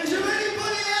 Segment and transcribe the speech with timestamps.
[0.00, 0.97] Is there anybody out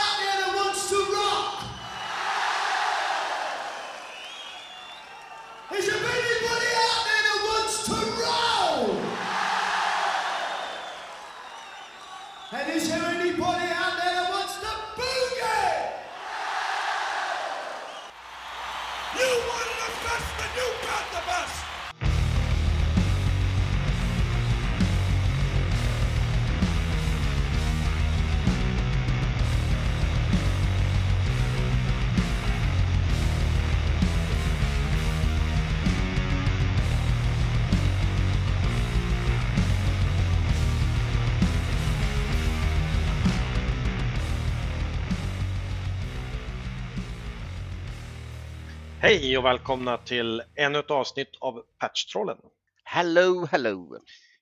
[49.08, 52.38] Hej och välkomna till ännu ett avsnitt av Patchtrollen.
[52.84, 53.98] Hello, hello!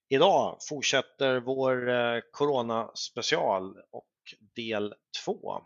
[0.09, 4.11] Idag fortsätter vår eh, Corona special och
[4.57, 4.95] del
[5.25, 5.63] 2.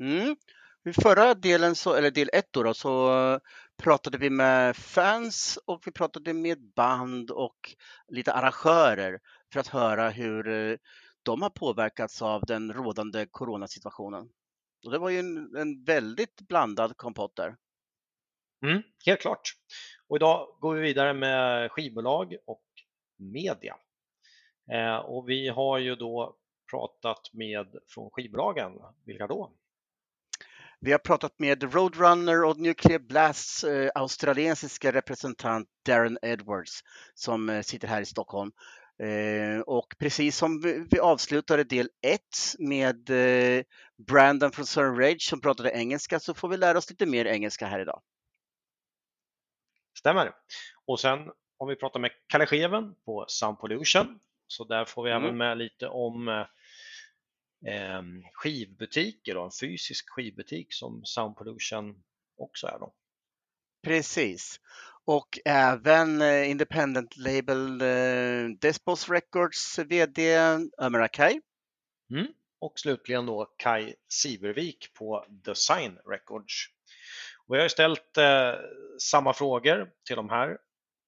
[0.00, 0.36] Mm.
[0.84, 3.38] I förra delen, så, eller del ett då, då, så eh,
[3.82, 7.74] pratade vi med fans och vi pratade med band och
[8.08, 9.20] lite arrangörer
[9.52, 10.76] för att höra hur eh,
[11.22, 14.28] de har påverkats av den rådande coronasituationen.
[14.84, 17.56] Och det var ju en, en väldigt blandad kompott där.
[18.62, 19.52] Mm, helt klart.
[20.08, 22.64] Och idag går vi vidare med skivbolag och
[23.16, 23.76] media.
[24.72, 26.36] Eh, och vi har ju då
[26.70, 28.72] pratat med från skivbolagen.
[29.04, 29.52] Vilka då?
[30.80, 36.80] Vi har pratat med Roadrunner och Nuclear Blasts eh, australiensiska representant Darren Edwards
[37.14, 38.52] som eh, sitter här i Stockholm.
[39.02, 42.20] Eh, och precis som vi, vi avslutade del 1
[42.58, 43.64] med eh,
[44.06, 47.66] Brandon från Sun Rage som pratade engelska så får vi lära oss lite mer engelska
[47.66, 48.02] här idag.
[49.98, 50.32] Stämmer.
[50.86, 51.18] Och sen
[51.58, 54.20] har vi pratat med Kalle Scheven på Sound Pollution.
[54.46, 55.22] Så där får vi Mm.
[55.24, 56.46] även med lite om eh,
[57.74, 62.02] eh, skivbutiker och en fysisk skivbutik som Sound Pollution
[62.36, 62.78] också är.
[62.78, 62.94] Då.
[63.82, 64.60] Precis.
[65.04, 70.36] Och även eh, Independent Label eh, Despos Records VD
[70.80, 71.40] Ömer Akai.
[72.10, 72.26] Mm.
[72.60, 76.66] Och slutligen då Kai Sivervik på Design Records.
[77.48, 78.54] Och jag har ställt eh,
[78.98, 80.58] samma frågor till de här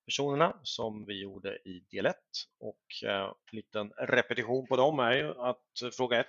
[0.07, 2.17] personerna som vi gjorde i del 1
[2.61, 6.27] och eh, en liten repetition på dem är ju att fråga 1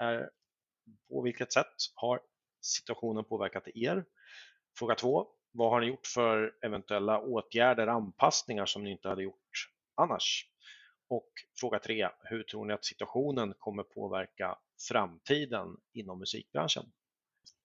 [0.00, 0.30] är
[1.08, 2.20] på vilket sätt har
[2.60, 4.04] situationen påverkat er?
[4.78, 9.70] Fråga 2 vad har ni gjort för eventuella åtgärder, anpassningar som ni inte hade gjort
[9.94, 10.46] annars?
[11.08, 14.58] Och fråga 3 hur tror ni att situationen kommer påverka
[14.88, 16.92] framtiden inom musikbranschen?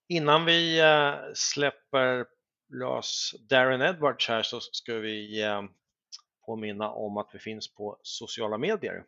[0.09, 2.25] Innan vi eh, släpper
[2.79, 5.61] lös Darren Edwards här så ska vi eh,
[6.45, 9.03] påminna om att vi finns på sociala medier.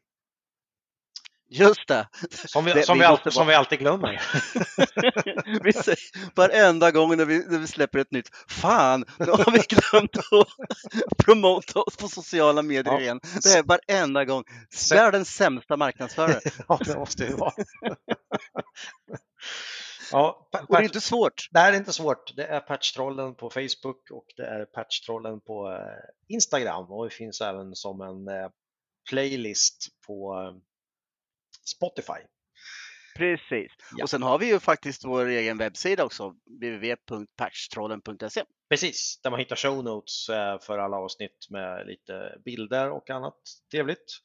[1.51, 2.07] Just det!
[2.31, 4.21] Som vi, Det- som vi vi, all, måste som vi alltid glömmer.
[5.63, 9.59] vi säger varenda gång när vi, när vi släpper ett nytt, fan, nu har vi
[9.59, 10.47] glömt att
[11.25, 12.99] promota oss på sociala medier Ja.
[13.01, 13.19] igen.
[13.43, 14.43] Det är varenda gång.
[14.91, 16.39] Världens sämsta marknadsförare.
[16.67, 17.53] ja, det måste ju vara.
[20.11, 21.47] Ja, Och det är inte svårt.
[21.51, 22.35] det här är inte svårt.
[22.35, 27.41] Det är Patchtrollen på Facebook och det är Patchtrollen på eh, Instagram och det finns
[27.41, 28.49] även som en eh,
[29.09, 30.53] playlist på eh,
[31.75, 32.25] Spotify.
[33.17, 33.71] Precis.
[33.97, 34.03] Ja.
[34.03, 38.43] Och sen har vi ju faktiskt vår egen webbsida också, www.patchtrollen.se.
[38.69, 40.25] Precis, där man hittar show notes
[40.61, 43.37] för alla avsnitt med lite bilder och annat
[43.71, 44.19] trevligt.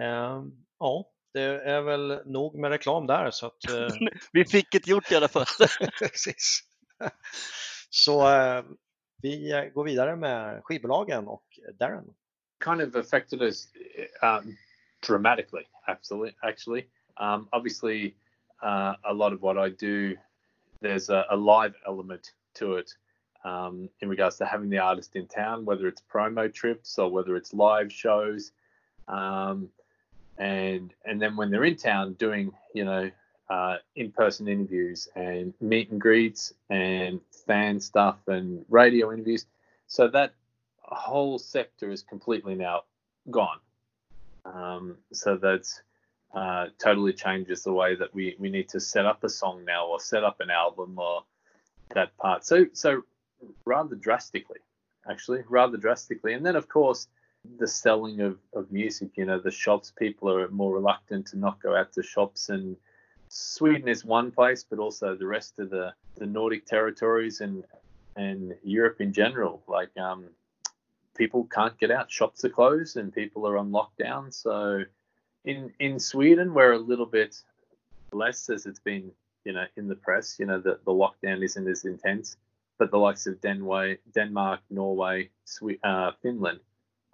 [0.00, 0.42] Eh,
[0.78, 3.88] Ja, det är väl nog med reklam där så att eh,
[4.32, 5.46] Vi fick ett gjort i alla fall.
[5.98, 6.60] Precis.
[7.90, 8.64] Så eh,
[9.22, 11.44] vi går vidare med skivbolagen och
[11.78, 12.14] Darren.
[12.62, 13.68] kind of affected us
[14.22, 14.56] um,
[15.02, 15.66] dramatically.
[15.88, 16.86] Absolutely, actually.
[17.16, 18.14] Um, obviously,
[18.62, 20.16] uh, a lot of what I do,
[20.80, 22.92] there's a, a live element to it
[23.44, 27.36] um, in regards to having the artist in town, whether it's promo trips or whether
[27.36, 28.52] it's live shows,
[29.08, 29.68] um,
[30.38, 33.10] and and then when they're in town, doing you know
[33.50, 39.46] uh, in-person interviews and meet and greets and fan stuff and radio interviews.
[39.88, 40.32] So that
[40.78, 42.82] whole sector is completely now
[43.30, 43.58] gone.
[44.44, 45.82] Um, so that's
[46.34, 49.86] uh, totally changes the way that we, we need to set up a song now
[49.86, 51.24] or set up an album or
[51.94, 52.46] that part.
[52.46, 53.02] So so
[53.66, 54.60] rather drastically,
[55.08, 56.32] actually, rather drastically.
[56.32, 57.06] And then of course
[57.58, 61.60] the selling of, of music, you know, the shops people are more reluctant to not
[61.62, 62.76] go out to shops and
[63.34, 67.64] Sweden is one place, but also the rest of the, the Nordic territories and
[68.14, 69.62] and Europe in general.
[69.66, 70.26] Like um,
[71.16, 74.34] people can't get out, shops are closed, and people are on lockdown.
[74.34, 74.84] So
[75.46, 77.40] in in Sweden, we're a little bit
[78.12, 79.10] less as it's been,
[79.44, 80.36] you know, in the press.
[80.38, 82.36] You know, the, the lockdown isn't as intense,
[82.78, 86.60] but the likes of Denway, Denmark, Norway, Swe- uh, Finland,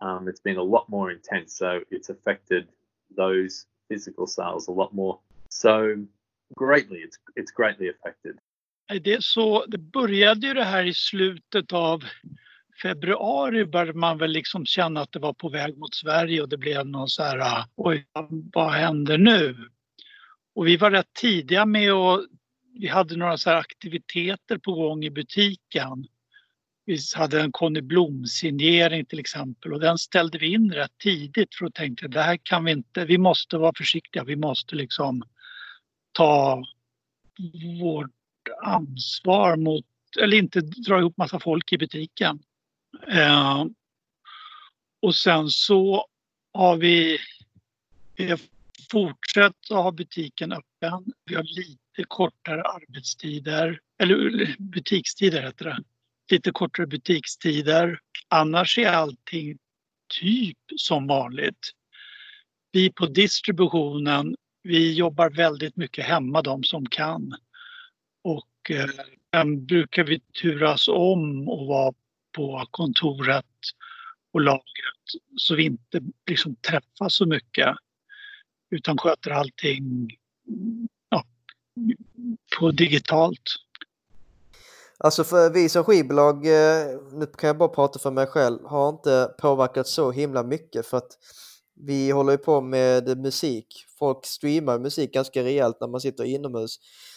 [0.00, 1.56] um, it's been a lot more intense.
[1.56, 2.69] So it's affected
[3.17, 5.19] those physical sales a lot more.
[5.49, 5.97] So
[6.56, 8.39] greatly, it's it's greatly affected.
[9.03, 12.05] Det, så, det började ju det här i slutet av
[12.83, 16.56] februari började man väl liksom känna att det var på väg mot Sverige och det
[16.56, 18.06] blev någon så här, oj,
[18.53, 19.56] vad händer nu?
[20.55, 22.21] Och vi var rätt tidiga med att,
[22.81, 26.06] vi hade några så aktiviteter på gång i butiken.
[26.88, 31.67] Vi hade en Conny Blom-signering till exempel och den ställde vi in rätt tidigt för
[31.67, 35.23] att tänka det här kan vi inte, vi måste vara försiktiga, vi måste liksom
[36.12, 36.64] ta
[37.81, 38.11] vårt
[38.62, 39.85] ansvar mot,
[40.20, 42.38] eller inte dra ihop massa folk i butiken.
[43.08, 43.64] Eh,
[45.02, 46.06] och sen så
[46.52, 47.19] har vi,
[48.17, 48.40] vi har
[48.90, 51.12] fortsatt att ha butiken öppen.
[51.25, 55.79] Vi har lite kortare arbetstider, eller butikstider heter det.
[56.31, 58.01] Lite kortare butikstider.
[58.29, 59.59] Annars är allting
[60.21, 61.73] typ som vanligt.
[62.73, 67.35] Vi på distributionen, vi jobbar väldigt mycket hemma de som kan.
[68.25, 68.91] Och eh,
[69.35, 71.95] sen brukar vi turas om och vara
[72.37, 73.45] på kontoret
[74.33, 74.63] och lagret
[75.37, 77.77] så vi inte liksom träffas så mycket
[78.71, 80.17] utan sköter allting
[81.09, 81.25] ja,
[82.59, 83.55] på digitalt.
[84.99, 88.89] Alltså för vi som skivbolag, eh, nu kan jag bara prata för mig själv, har
[88.89, 91.19] inte påverkat så himla mycket för att
[91.87, 93.67] vi håller ju på med musik.
[93.99, 96.77] Folk streamar musik ganska rejält när man sitter inomhus.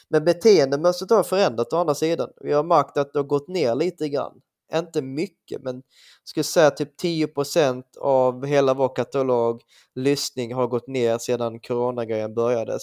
[0.10, 2.30] Men beteendemönstret har förändrat å andra sidan.
[2.42, 4.42] Vi har märkt att det har gått ner lite grann
[4.74, 5.84] inte mycket, men jag
[6.24, 9.62] skulle säga typ 10% av hela vår katalog
[9.96, 12.82] lyssning har gått ner sedan coronagrejen börjades.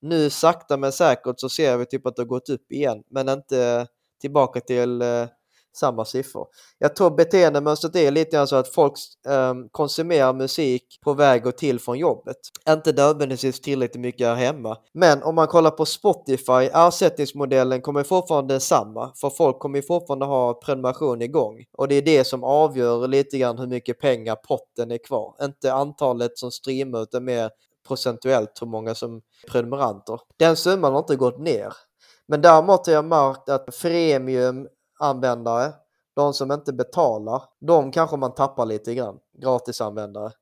[0.00, 3.28] Nu sakta men säkert så ser vi typ att det har gått upp igen, men
[3.28, 3.86] inte
[4.20, 5.26] tillbaka till eh,
[5.76, 6.46] samma siffror.
[6.78, 8.92] Jag tror beteendemönstret är lite grann så att folk
[9.28, 12.36] eh, konsumerar musik på väg och till från jobbet.
[12.68, 14.76] Inte nödvändigtvis tillräckligt mycket här hemma.
[14.94, 19.12] Men om man kollar på Spotify, ersättningsmodellen kommer fortfarande samma.
[19.20, 21.64] För folk kommer fortfarande ha prenumeration igång.
[21.78, 25.34] Och det är det som avgör lite grann hur mycket pengar potten är kvar.
[25.42, 27.50] Inte antalet som streamar utan mer
[27.88, 29.20] procentuellt hur många som
[29.50, 30.20] prenumeranter.
[30.38, 31.72] Den summan har inte gått ner.
[32.30, 34.68] Men däremot har jag märkt att premium
[34.98, 35.72] användare,
[36.14, 40.32] de som inte betalar, de kanske man tappar lite grann, gratisanvändare.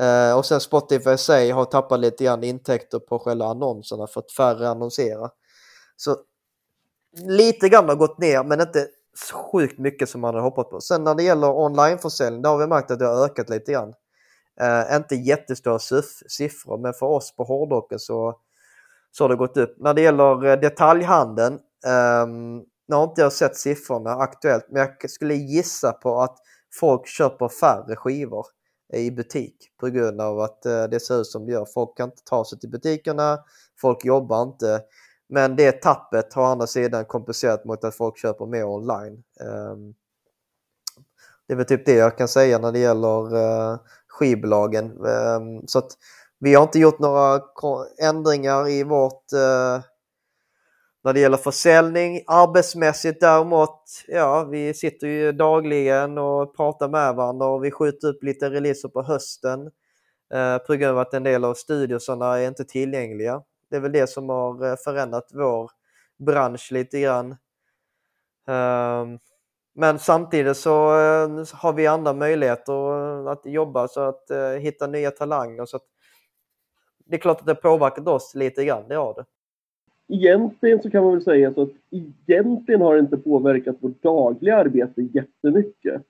[0.00, 4.20] Eh, och sen Spotify i sig har tappat lite grann intäkter på själva annonserna för
[4.20, 5.30] att färre annonserar.
[5.96, 6.16] Så
[7.28, 8.86] lite grann har gått ner men inte
[9.52, 10.80] sjukt mycket som man hade hoppats på.
[10.80, 13.94] Sen när det gäller onlineförsäljning, där har vi märkt att det har ökat lite grann.
[14.60, 15.78] Eh, inte jättestora
[16.28, 18.40] siffror men för oss på hårdrocken så,
[19.10, 19.76] så har det gått upp.
[19.78, 21.54] När det gäller eh, detaljhandeln
[21.86, 22.26] eh,
[22.88, 26.36] nu har inte jag sett siffrorna aktuellt, men jag skulle gissa på att
[26.80, 28.46] folk köper färre skivor
[28.92, 31.66] i butik på grund av att eh, det ser ut som det gör.
[31.74, 33.38] Folk kan inte ta sig till butikerna,
[33.80, 34.80] folk jobbar inte.
[35.28, 39.22] Men det tappet har å andra sidan kompenserat mot att folk köper mer online.
[39.40, 39.94] Ehm,
[41.46, 45.04] det är väl typ det jag kan säga när det gäller eh, skivbolagen.
[45.06, 45.90] Ehm, så att
[46.38, 47.40] vi har inte gjort några
[48.02, 49.80] ändringar i vårt eh,
[51.04, 52.20] när det gäller försäljning.
[52.26, 58.22] Arbetsmässigt däremot, ja, vi sitter ju dagligen och pratar med varandra och vi skjuter upp
[58.22, 59.60] lite releaser på hösten
[60.34, 63.42] eh, på grund av att en del av studiosarna är inte tillgängliga.
[63.70, 65.70] Det är väl det som har eh, förändrat vår
[66.26, 67.30] bransch lite grann.
[68.48, 69.06] Eh,
[69.74, 75.10] men samtidigt så eh, har vi andra möjligheter att jobba så att eh, hitta nya
[75.10, 75.66] talanger.
[75.66, 75.86] Så att
[77.06, 79.24] det är klart att det påverkat oss lite grann, det har det
[80.08, 84.56] egentligen så kan man väl säga så att egentligen har det inte påverkat vårt dagliga
[84.56, 86.02] arbete jättemycket.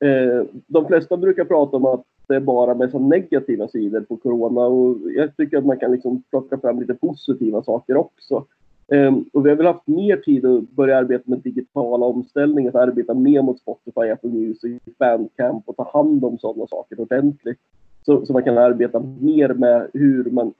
[0.00, 4.16] Eh, de flesta brukar prata om att det är bara med så negativa sidor på
[4.16, 8.46] corona och jag tycker att man kan liksom plocka fram lite positiva saker också.
[8.88, 12.88] Eh, och vi har väl haft mer tid att börja arbeta med digitala omställningar, att
[12.88, 17.58] arbeta mer mot Spotify, Apple Music, Bandcamp och ta hand om sådana saker ordentligt.
[18.06, 20.54] Så, så man kan arbeta mer med hur man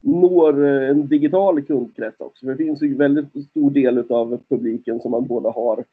[0.00, 2.46] når eh, en digital kundkrets också.
[2.46, 5.84] det finns ju en väldigt stor del av publiken som man både har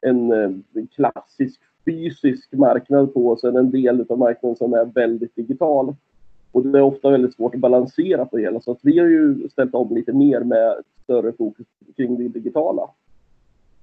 [0.00, 4.84] en, eh, en klassisk fysisk marknad på och sen en del av marknaden som är
[4.84, 5.94] väldigt digital.
[6.52, 8.60] Och det är ofta väldigt svårt att balansera på det hela.
[8.60, 11.66] Så att vi har ju ställt om lite mer med större fokus
[11.96, 12.82] kring det digitala.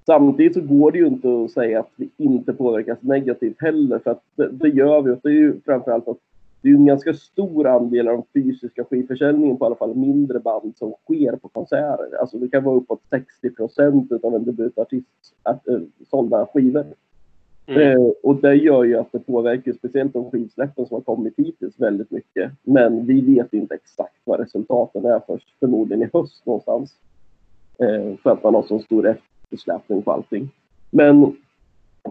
[0.10, 4.12] Samtidigt så går det ju inte att säga att vi inte påverkas negativt heller för
[4.12, 5.12] att det, det gör vi.
[5.12, 6.18] Och det är ju framförallt att
[6.62, 10.74] det är en ganska stor andel av den fysiska skivförsäljningen på alla fall mindre band
[10.78, 12.18] som sker på konserter.
[12.22, 16.86] Alltså det kan vara uppåt 60 procent av en debutartists äh, sålda skivor.
[17.66, 17.82] Mm.
[17.82, 21.80] Eh, och det gör ju att det påverkar speciellt de skivsläppen som har kommit hittills
[21.80, 22.52] väldigt mycket.
[22.64, 26.96] Men vi vet inte exakt vad resultaten är först förmodligen i höst någonstans.
[27.80, 29.08] Eh, för att man har så stor
[29.50, 30.50] eftersläpning på allting.
[30.90, 31.38] Men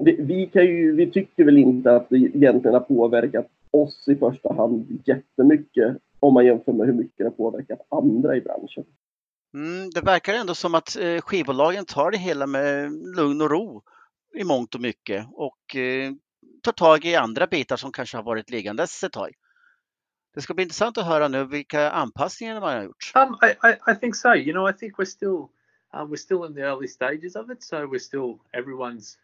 [0.05, 4.17] vi, vi, kan ju, vi tycker väl inte att det egentligen har påverkat oss i
[4.17, 8.85] första hand jättemycket om man jämför med hur mycket det har påverkat andra i branschen.
[9.55, 13.83] Mm, det verkar ändå som att eh, skivbolagen tar det hela med lugn och ro
[14.35, 16.13] i mångt och mycket och eh,
[16.63, 19.31] tar tag i andra bitar som kanske har varit liggandes ett tag.
[20.35, 23.13] Det ska bli intressant att höra nu vilka anpassningar man har gjort.
[23.15, 24.35] Um, I, I, I think so.
[24.35, 25.49] You know, I think we're still
[25.93, 29.17] uh, we're still in the early stages of it, so we're still everyone's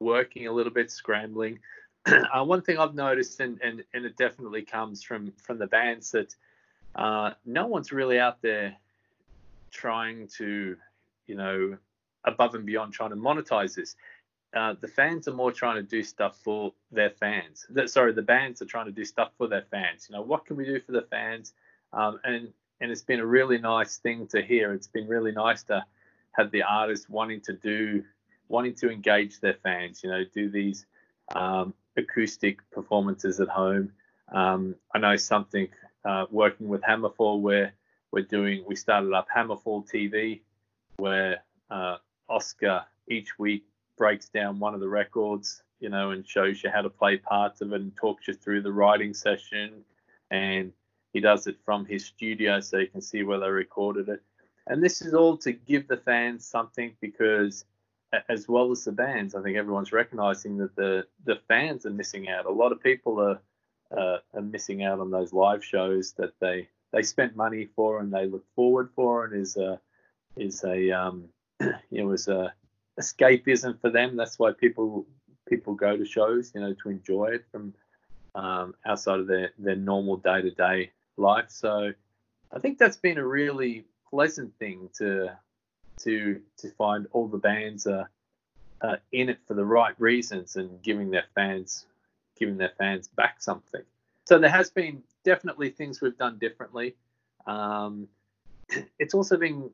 [0.00, 1.58] working a little bit, scrambling.
[2.06, 6.10] uh, one thing I've noticed, and, and and it definitely comes from from the bands
[6.12, 6.34] that
[6.94, 8.76] uh, no one's really out there
[9.70, 10.76] trying to,
[11.26, 11.76] you know,
[12.24, 13.96] above and beyond trying to monetize this.
[14.56, 17.66] Uh, the fans are more trying to do stuff for their fans.
[17.68, 20.06] The, sorry, the bands are trying to do stuff for their fans.
[20.08, 21.52] You know, what can we do for the fans?
[21.92, 22.48] Um, and
[22.80, 24.72] and it's been a really nice thing to hear.
[24.72, 25.84] It's been really nice to
[26.32, 28.04] have the artists wanting to do,
[28.48, 30.02] wanting to engage their fans.
[30.02, 30.86] You know, do these
[31.34, 33.92] um, acoustic performances at home.
[34.32, 35.68] Um, I know something
[36.04, 37.74] uh, working with Hammerfall where
[38.12, 38.64] we're doing.
[38.66, 40.40] We started up Hammerfall TV,
[40.96, 41.96] where uh,
[42.28, 43.64] Oscar each week
[43.96, 47.60] breaks down one of the records, you know, and shows you how to play parts
[47.60, 49.84] of it and talks you through the writing session.
[50.30, 50.72] And
[51.12, 54.22] he does it from his studio so you can see where they recorded it.
[54.66, 57.64] And this is all to give the fans something because,
[58.28, 62.28] as well as the bands, I think everyone's recognizing that the, the fans are missing
[62.28, 62.44] out.
[62.44, 63.40] A lot of people are,
[63.96, 68.12] uh, are missing out on those live shows that they, they spent money for and
[68.12, 69.80] they look forward for and is a,
[70.36, 71.28] is a, um,
[71.90, 72.52] you know, is a,
[72.98, 74.16] escapism for them.
[74.16, 75.06] That's why people
[75.48, 77.74] people go to shows, you know, to enjoy it from
[78.34, 81.46] um, outside of their their normal day to day life.
[81.48, 81.92] So
[82.52, 85.36] I think that's been a really pleasant thing to
[86.00, 88.08] to to find all the bands are
[89.12, 91.86] in it for the right reasons and giving their fans
[92.38, 93.82] giving their fans back something.
[94.26, 96.94] So there has been definitely things we've done differently.
[97.46, 98.08] Um,
[98.98, 99.70] it's also been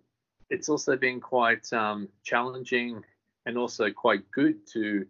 [0.51, 3.03] it's also been quite um, challenging
[3.47, 5.07] and also quite good to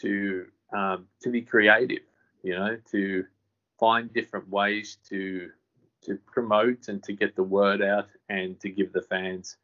[0.00, 2.02] to um, to be creative.
[2.42, 3.26] You know, to
[3.78, 5.50] find different ways to
[6.02, 9.56] to promote and to get the word out and to give the fans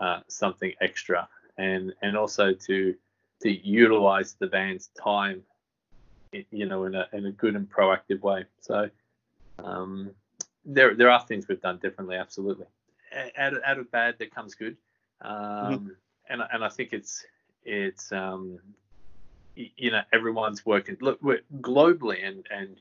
[0.00, 1.28] uh, something extra.
[1.58, 2.94] And and also to
[3.42, 5.42] to utilize the band's time
[6.50, 8.44] you know in a in a good and proactive way.
[8.60, 8.88] So
[9.58, 10.10] um,
[10.64, 12.66] there there are things we've done differently absolutely.
[13.36, 14.76] Out of, out of bad that comes good.
[15.20, 15.88] Um, mm-hmm.
[16.30, 17.24] and and I think it's
[17.64, 18.58] it's um,
[19.54, 20.96] you know everyone's working.
[21.00, 21.20] Look
[21.60, 22.80] globally and and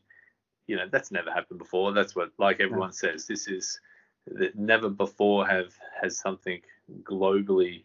[0.71, 1.91] you know that's never happened before.
[1.91, 3.77] That's what like everyone says this is
[4.25, 6.61] that never before have has something
[7.03, 7.83] globally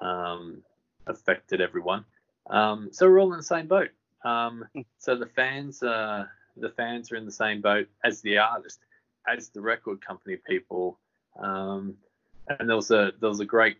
[0.00, 0.64] um,
[1.06, 2.04] affected everyone.
[2.50, 3.90] Um, so we're all in the same boat.
[4.24, 4.80] Um, hmm.
[4.98, 8.80] so the fans uh, the fans are in the same boat as the artist
[9.28, 10.98] as the record company people.
[11.38, 11.94] Um,
[12.48, 13.76] and there was a there was a great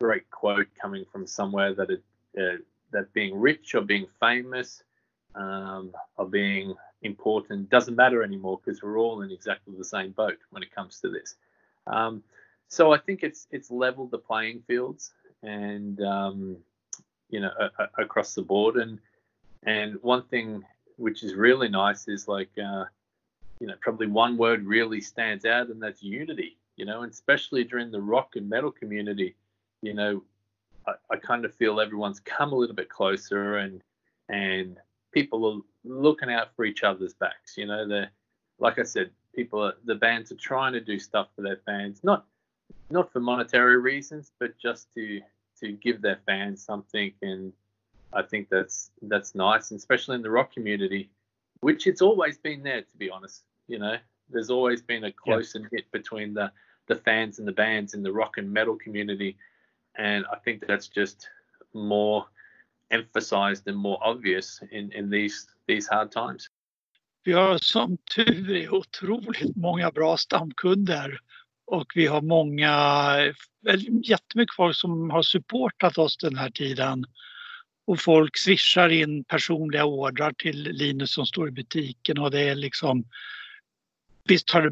[0.00, 2.04] great quote coming from somewhere that it,
[2.38, 2.58] uh,
[2.92, 4.84] that being rich or being famous
[5.34, 10.38] um, or being important doesn't matter anymore because we're all in exactly the same boat
[10.50, 11.36] when it comes to this.
[11.86, 12.22] Um,
[12.68, 16.56] so I think it's it's leveled the playing fields and um,
[17.30, 18.98] you know a, a, across the board and
[19.64, 20.64] and one thing
[20.96, 22.84] which is really nice is like uh,
[23.60, 27.64] you know probably one word really stands out and that's unity you know and especially
[27.64, 29.36] during the rock and metal community
[29.84, 30.22] you know,
[30.86, 33.82] I, I kind of feel everyone's come a little bit closer and
[34.28, 34.78] and
[35.12, 37.56] people are looking out for each other's backs.
[37.56, 38.10] You know, they're
[38.58, 42.00] like I said, people are the bands are trying to do stuff for their fans,
[42.02, 42.26] not
[42.90, 45.20] not for monetary reasons, but just to
[45.60, 47.52] to give their fans something and
[48.12, 51.10] I think that's that's nice, and especially in the rock community,
[51.60, 53.42] which it's always been there to be honest.
[53.66, 53.96] You know,
[54.30, 55.62] there's always been a close yeah.
[55.72, 56.52] knit between the
[56.86, 59.36] the fans and the bands in the rock and metal community
[59.96, 61.28] and I think that's just
[61.72, 62.26] more
[62.90, 66.46] emphasized and more obvious in, in these, these hard times.
[67.24, 71.18] Vi har som tur är otroligt många bra stamkunder
[71.66, 72.74] och vi har många,
[74.04, 77.04] jättemycket folk som har supportat oss den här tiden.
[77.86, 82.54] och folk swishar in personliga ordrar till Linus som står i butiken och det är
[82.54, 83.04] liksom
[84.28, 84.70] Visst har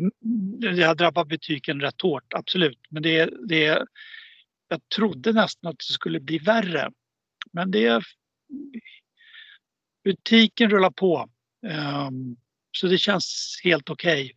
[0.60, 2.78] det, det har drabbat butiken rätt hårt, absolut.
[2.88, 3.86] Men det, det,
[4.68, 6.90] jag trodde nästan att det skulle bli värre.
[7.52, 8.02] Men det,
[10.04, 11.28] butiken rullar på.
[12.08, 12.36] Um,
[12.72, 14.22] så det känns helt okej.
[14.24, 14.34] Okay.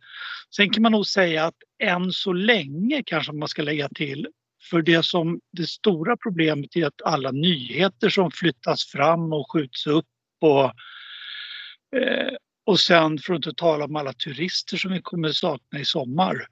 [0.56, 4.28] Sen kan man nog säga att än så länge kanske man ska lägga till
[4.70, 9.86] för det som det stora problemet är att alla nyheter som flyttas fram och skjuts
[9.86, 10.06] upp
[10.40, 10.64] och,
[12.00, 12.34] eh,
[12.66, 16.46] och sen för att inte tala om alla turister som vi kommer sakna i sommar.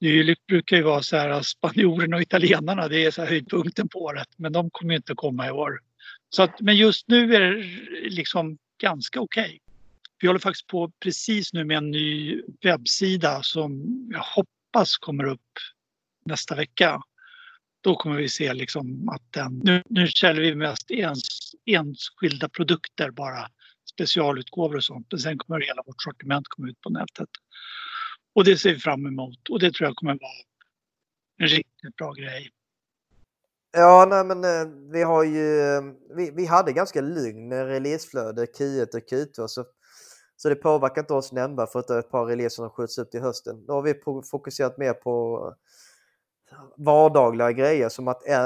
[0.00, 3.98] Det brukar ju vara så här spanjorerna och italienarna, det är så här höjdpunkten på
[3.98, 5.80] året, men de kommer inte komma i år.
[6.30, 7.62] Så att, men just nu är det
[8.10, 9.44] liksom ganska okej.
[9.44, 9.58] Okay.
[10.20, 15.50] Vi håller faktiskt på precis nu med en ny webbsida som jag hoppas kommer upp
[16.24, 17.02] nästa vecka
[17.80, 21.20] då kommer vi se liksom att den, nu, nu säljer vi mest ens,
[21.66, 23.48] enskilda produkter bara,
[23.92, 25.06] specialutgåvor och sånt.
[25.10, 27.28] Men sen kommer hela vårt sortiment komma ut på nätet.
[28.34, 30.30] Och det ser vi fram emot och det tror jag kommer vara
[31.38, 32.50] en riktigt bra grej.
[33.72, 35.82] Ja, nej men eh, vi har ju, eh,
[36.16, 39.64] vi, vi hade ganska lugn releaseflöde Q1 och Q2 så,
[40.36, 42.98] så det påverkar inte oss nämnvärt för att det är ett par releaser som skjuts
[42.98, 43.66] upp till hösten.
[43.66, 43.94] Då har vi
[44.30, 45.44] fokuserat mer på
[46.50, 48.38] eh, vardagliga grejer som att eh,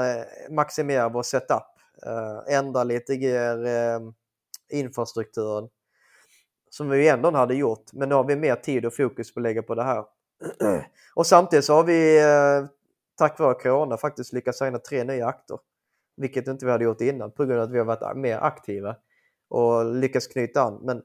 [0.49, 1.63] maximera vår setup.
[2.05, 3.99] Eh, ändra lite grejer, eh,
[4.69, 5.69] infrastrukturen.
[6.69, 9.43] Som vi ändå hade gjort, men nu har vi mer tid och fokus på att
[9.43, 10.03] lägga på det här.
[11.15, 12.21] och samtidigt så har vi
[13.17, 15.59] tack vare Corona faktiskt lyckats signa tre nya akter.
[16.17, 18.95] Vilket inte vi hade gjort innan på grund av att vi har varit mer aktiva
[19.49, 20.79] och lyckats knyta an.
[20.83, 21.01] Men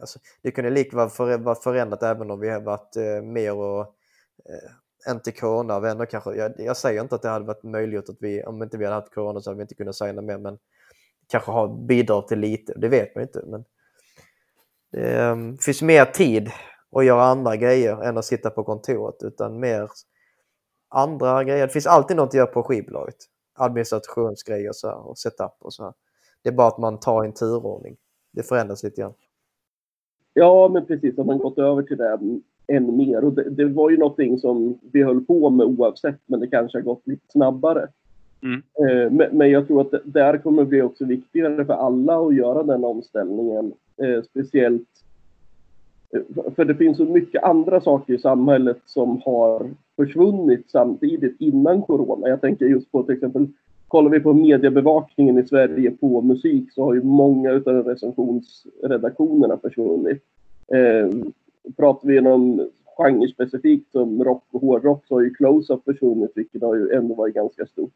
[0.00, 5.12] alltså, det kunde likväl vara förändrat även om vi har varit eh, mer och eh,
[5.12, 6.34] inte coronavänner kanske.
[6.34, 8.96] Jag, jag säger inte att det hade varit möjligt att vi, om inte vi hade
[8.96, 10.58] haft corona så hade vi inte kunnat signa mer, men
[11.28, 13.42] kanske ha bidrag till lite, det vet man inte.
[13.46, 13.64] Men
[14.92, 16.50] det eh, finns mer tid
[16.96, 19.90] att göra andra grejer än att sitta på kontoret, utan mer
[20.94, 21.66] andra grejer.
[21.66, 23.16] Det finns alltid något att göra på skivbolaget.
[23.54, 25.92] Administrationsgrejer så här, och setup och så här.
[26.42, 27.96] Det är bara att man tar en turordning.
[28.32, 29.14] Det förändras lite grann.
[30.34, 31.18] Ja, men precis.
[31.18, 32.18] Att man gått över till det
[32.66, 33.24] än mer.
[33.24, 36.78] Och det, det, var ju någonting som vi höll på med oavsett, men det kanske
[36.78, 37.88] har gått lite snabbare.
[38.42, 38.62] Mm.
[38.78, 42.26] Eh, men, men, jag tror att det, där kommer det bli också viktigare för alla
[42.26, 43.72] att göra den omställningen.
[43.96, 44.88] Eh, speciellt
[46.14, 51.82] eh, för det finns så mycket andra saker i samhället som har försvunnit samtidigt innan
[51.82, 52.28] corona.
[52.28, 53.48] Jag tänker just på till exempel,
[53.88, 60.22] kollar vi på mediebevakningen i Sverige på musik så har ju många av recensionsredaktionerna försvunnit.
[60.68, 61.08] Eh,
[61.76, 66.62] pratar vi om genre specifikt som rock och hårdrock så har ju close-up försvunnit vilket
[66.62, 67.92] har ju ändå varit ganska stort.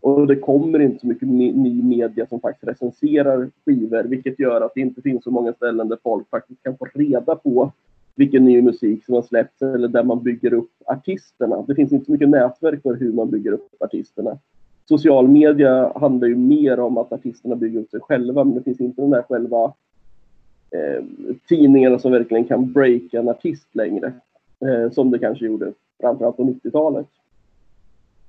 [0.00, 4.74] Och det kommer inte så mycket ny media som faktiskt recenserar skivor vilket gör att
[4.74, 7.72] det inte finns så många ställen där folk faktiskt kan få reda på
[8.14, 11.64] vilken ny musik som har släppts eller där man bygger upp artisterna.
[11.66, 14.38] Det finns inte så mycket nätverk för hur man bygger upp artisterna.
[14.88, 18.80] Social media handlar ju mer om att artisterna bygger upp sig själva men det finns
[18.80, 19.64] inte den där själva
[20.70, 21.04] eh,
[21.48, 24.12] tidningarna som verkligen kan breaka en artist längre.
[24.62, 27.06] Eh, som det kanske gjorde framförallt på 90-talet.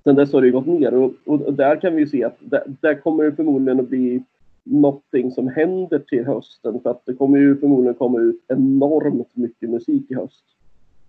[0.04, 2.64] Sen dess har det gått ner och, och, där kan vi ju se att där,
[2.82, 4.24] där kommer det förmodligen att bli
[4.64, 9.70] någonting som händer till hösten för att det kommer ju förmodligen komma ut enormt mycket
[9.70, 10.44] musik i höst.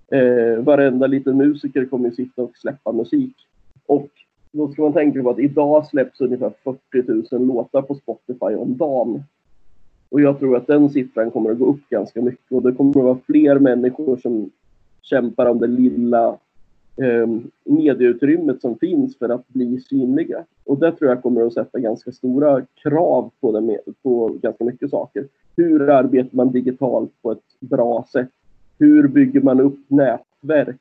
[0.09, 3.37] Eh, varenda liten musiker kommer ju sitta och släppa musik.
[3.87, 4.09] Och
[4.53, 8.77] då ska man tänka på att idag släpps ungefär 40 000 låtar på Spotify om
[8.77, 9.23] dagen.
[10.09, 12.91] Och jag tror att den siffran kommer att gå upp ganska mycket och det kommer
[12.91, 14.51] att vara fler människor som
[15.03, 16.39] kämpar om det lilla
[16.97, 17.27] eh,
[17.65, 20.45] medieutrymmet som finns för att bli synliga.
[20.65, 24.91] Och det tror jag kommer att sätta ganska stora krav på, det, på ganska mycket
[24.91, 25.29] saker.
[25.57, 28.31] Hur arbetar man digitalt på ett bra sätt?
[28.79, 30.81] Hur bygger man upp nätverk?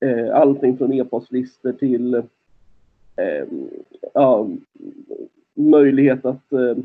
[0.00, 3.46] Eh, allting från e-postlistor till eh,
[4.14, 4.48] ja,
[5.54, 6.76] möjlighet att eh,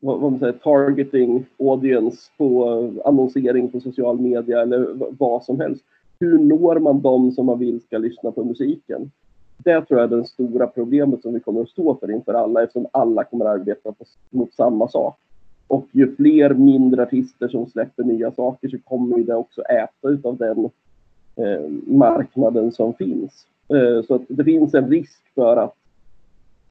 [0.00, 2.68] vad, vad man säger, targeting audience på
[3.04, 5.84] annonsering på social media eller vad som helst.
[6.20, 9.10] Hur når man dem som man vill ska lyssna på musiken?
[9.58, 12.62] Det tror jag är det stora problemet som vi kommer att stå för inför alla
[12.62, 15.18] eftersom alla kommer att arbeta på, mot samma sak.
[15.66, 20.36] Och ju fler mindre artister som släpper nya saker så kommer det också äta utav
[20.36, 20.70] den
[21.36, 23.46] eh, marknaden som finns.
[23.68, 25.74] Eh, så att det finns en risk för att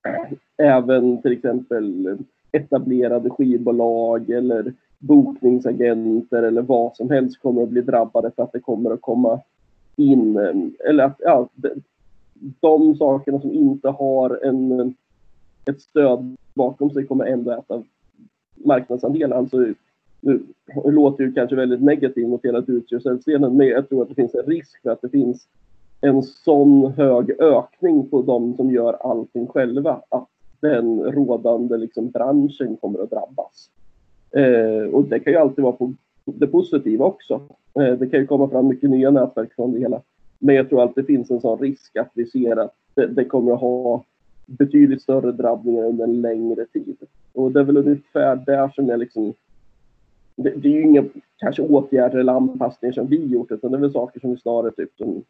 [0.07, 2.17] eh, även till exempel
[2.51, 4.73] etablerade skivbolag eller
[5.07, 9.39] bokningsagenter eller vad som helst kommer att bli drabbade för att det kommer att komma
[9.95, 11.49] in, eh, eller att ja,
[12.59, 14.87] de sakerna som inte har en eh,
[15.65, 17.83] ett stöd bakom sig kommer ändå äta
[18.55, 19.37] marknadsandelar.
[19.37, 19.57] Alltså,
[20.21, 20.43] nu
[20.83, 24.35] det låter ju kanske väldigt negativt mot hela utgiftsrättsdelen, men jag tror att det finns
[24.35, 25.47] en risk för att det finns
[26.01, 30.27] en sån hög ökning på de som gör allting själva att
[30.59, 33.69] den rådande liksom, branschen kommer att drabbas.
[34.35, 35.93] Eh, och det kan ju alltid vara på
[36.25, 37.41] det positiva också.
[37.79, 40.01] Eh, det kan ju komma fram mycket nya nätverk från det hela.
[40.39, 43.25] Men jag tror att det finns en sån risk att vi ser att det, det
[43.25, 44.03] kommer att ha
[44.45, 46.97] betydligt större drabbningar under en längre tid.
[47.33, 49.33] Och det är väl ungefär där som jag liksom...
[50.35, 51.03] Det, det är ju inga
[51.37, 54.71] kanske åtgärder eller anpassningar som vi gjort utan det är väl saker som vi snarare
[54.71, 55.23] typ som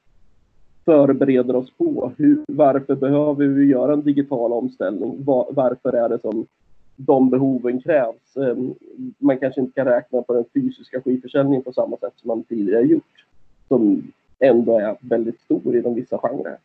[0.86, 2.12] förbereder oss på.
[2.18, 5.24] Hur, varför behöver vi göra en digital omställning?
[5.24, 6.46] Var, varför är det som
[6.96, 8.38] de behoven krävs?
[8.38, 8.76] Ehm,
[9.18, 12.84] man kanske inte kan räkna på den fysiska skivförsäljningen på samma sätt som man tidigare
[12.84, 13.26] gjort.
[13.68, 16.58] Som ändå är väldigt stor inom vissa genrer.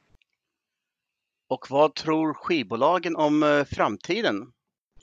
[1.49, 4.53] Och vad tror skivbolagen om eh, framtiden?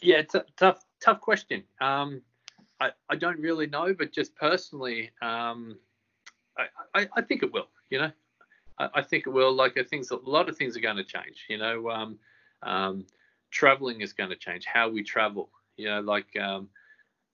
[0.02, 1.64] Yeah, it's a tough, tough question.
[1.82, 2.22] Um,
[2.80, 5.78] I, I don't really know, but just personally, um,
[6.58, 7.68] I, I, I think it will.
[7.90, 8.12] You know,
[8.78, 9.54] I, I think it will.
[9.54, 11.46] Like, I think a lot of things are going to change.
[11.50, 12.20] You know, um,
[12.62, 13.06] um,
[13.56, 14.66] traveling is going to change.
[14.66, 15.50] How we travel.
[15.78, 16.70] You know, like um,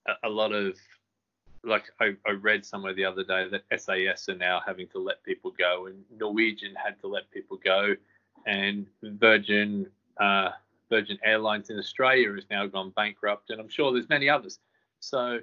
[0.07, 0.77] a, a lot of
[1.63, 5.23] like I, I, read somewhere the other day that SAS are now having to let
[5.23, 7.95] people go, and Norwegian had to let people go,
[8.47, 9.87] and Virgin
[10.19, 10.51] uh,
[10.89, 14.59] Virgin Airlines in Australia has now gone bankrupt, and I'm sure there's many others.
[14.99, 15.39] So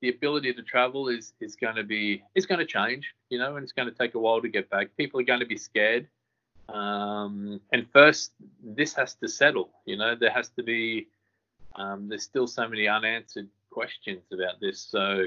[0.00, 3.56] the ability to travel is is going to be is going to change, you know,
[3.56, 4.96] and it's going to take a while to get back.
[4.96, 6.08] People are going to be scared,
[6.72, 9.70] um, and first this has to settle.
[9.86, 11.08] You know, there has to be
[11.76, 15.26] um, there's still so many unanswered questions about this, so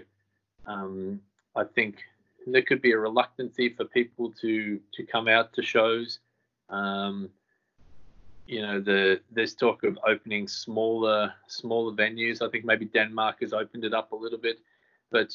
[0.65, 1.21] um,
[1.55, 1.97] I think
[2.45, 6.19] there could be a reluctancy for people to to come out to shows.
[6.69, 7.29] Um,
[8.45, 12.41] you know, the there's talk of opening smaller smaller venues.
[12.41, 14.59] I think maybe Denmark has opened it up a little bit,
[15.11, 15.33] but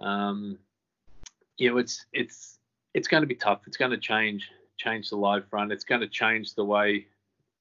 [0.00, 0.58] um,
[1.56, 2.58] you know, it's it's
[2.94, 3.60] it's going to be tough.
[3.66, 4.50] It's going to change
[4.80, 5.72] change the live front.
[5.72, 7.06] It's going to change the way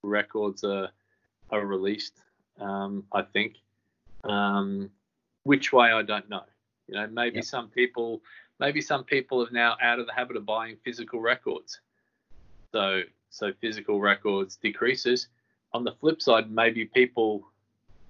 [0.03, 0.89] records are
[1.51, 2.21] are released.
[2.59, 3.57] Um, I think.
[4.23, 4.89] Um,
[5.43, 6.43] which way I don't know.
[6.87, 7.45] You know, maybe yep.
[7.45, 8.21] some people,
[8.59, 11.79] maybe some people are now out of the habit of buying physical records.
[12.71, 15.27] So, so physical records decreases.
[15.73, 17.47] On the flip side, maybe people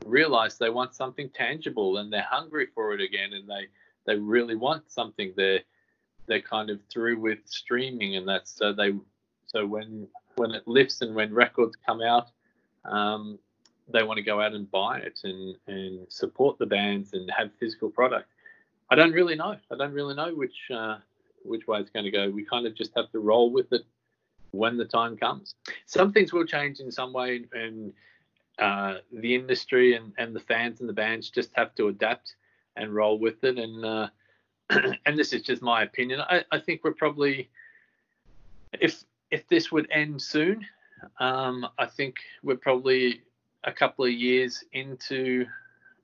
[0.06, 3.68] realize they want something tangible and they're hungry for it again, and they
[4.06, 5.34] they really want something.
[5.36, 5.62] They're
[6.30, 8.94] they're kind of through with streaming, and that's so they
[9.48, 12.28] so when when it lifts and when records come out,
[12.86, 13.38] um,
[13.92, 17.50] they want to go out and buy it and and support the bands and have
[17.60, 18.30] physical product.
[18.90, 19.58] I don't really know.
[19.72, 21.00] I don't really know which uh,
[21.44, 22.30] which way it's going to go.
[22.30, 23.84] We kind of just have to roll with it
[24.52, 25.56] when the time comes.
[25.86, 27.92] Some things will change in some way, and
[28.60, 32.36] uh, the industry and, and the fans and the bands just have to adapt
[32.76, 33.58] and roll with it.
[33.58, 34.08] And uh,
[35.06, 36.22] and this is just my opinion.
[36.22, 37.50] I, I think we're probably
[38.74, 40.66] if if this would end soon,
[41.20, 43.22] um, I think we're probably
[43.64, 45.46] a couple of years into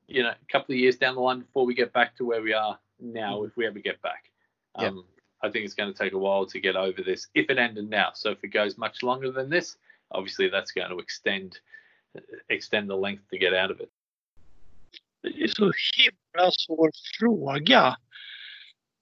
[0.08, 2.42] you know, a couple of years down the line before we get back to where
[2.42, 4.30] we are now, if we ever get back.
[4.76, 5.06] Um, yep.
[5.42, 7.90] I think it's going to take a while to get over this, if it ended
[7.90, 8.12] now.
[8.14, 9.78] So if it goes much longer than this,
[10.12, 11.60] obviously that's going to extend
[12.50, 13.92] extend the length to get out of it.
[15.22, 17.96] Det är så himla svår fråga.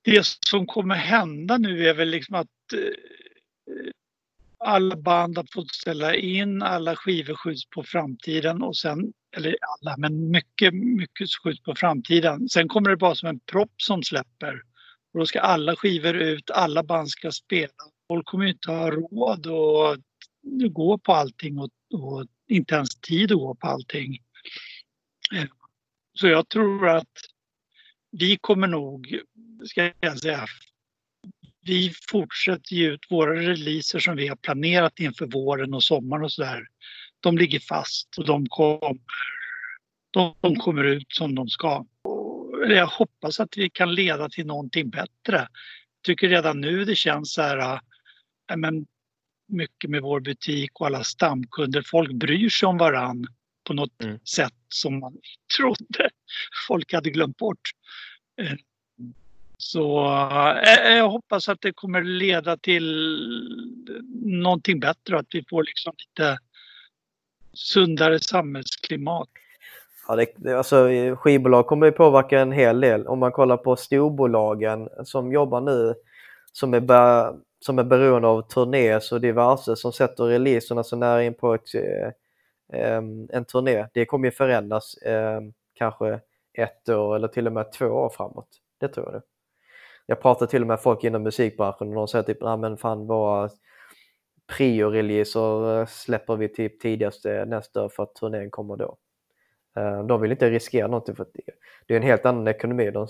[0.04, 3.92] Det som kommer hända nu är väl liksom att eh,
[4.58, 9.98] alla band har fått ställa in, alla skivor skjuts på framtiden och sen, eller alla,
[9.98, 12.50] men mycket, mycket skjuts på framtiden.
[12.50, 14.62] Sen kommer det bara som en propp som släpper.
[15.14, 17.74] Och då ska alla skivor ut, alla band ska spela.
[18.08, 20.00] Folk kommer inte ha råd att
[20.74, 24.18] gå på allting och, och inte ens tid att gå på allting.
[26.20, 27.12] Så jag tror att
[28.18, 29.20] vi kommer nog,
[29.66, 30.46] ska jag säga,
[31.62, 36.32] vi fortsätter ge ut våra releaser som vi har planerat inför våren och sommaren och
[36.32, 36.68] sådär.
[37.20, 39.00] De ligger fast och de kommer,
[40.12, 41.86] de kommer ut som de ska.
[42.68, 45.38] Jag hoppas att vi kan leda till någonting bättre.
[45.38, 47.80] Jag tycker redan nu det känns så här,
[48.52, 48.86] äh, men
[49.48, 51.84] mycket med vår butik och alla stamkunder.
[51.86, 53.28] Folk bryr sig om varann
[53.64, 54.20] på något mm.
[54.20, 55.18] sätt som man
[55.58, 56.10] trodde
[56.68, 57.70] folk hade glömt bort.
[58.42, 58.56] Eh,
[59.58, 60.06] så
[60.66, 63.18] äh, jag hoppas att det kommer leda till
[64.26, 66.38] någonting bättre och att vi får liksom lite
[67.54, 69.30] sundare samhällsklimat.
[70.08, 73.08] Ja, det, det, alltså, skivbolag kommer ju påverka en hel del.
[73.08, 75.94] Om man kollar på storbolagen som jobbar nu
[76.52, 81.24] som är, be, som är beroende av turnés och diverse som sätter releaserna så nära
[81.24, 81.76] in på ett,
[82.74, 83.88] Ehm, en turné.
[83.94, 86.20] Det kommer ju förändras ehm, kanske
[86.54, 88.48] ett år eller till och med två år framåt.
[88.80, 89.14] Det tror jag.
[89.14, 89.22] Det.
[90.06, 93.08] Jag pratar till och med folk inom musikbranschen och de säger typ, ja men fan
[93.08, 93.50] våra
[94.48, 98.98] prio-releaser eh, släpper vi typ tidigast nästa år för att turnén kommer då.
[99.76, 101.34] Ehm, de vill inte riskera någonting för att
[101.88, 102.92] det är en helt annan ekonomi.
[102.92, 103.08] De,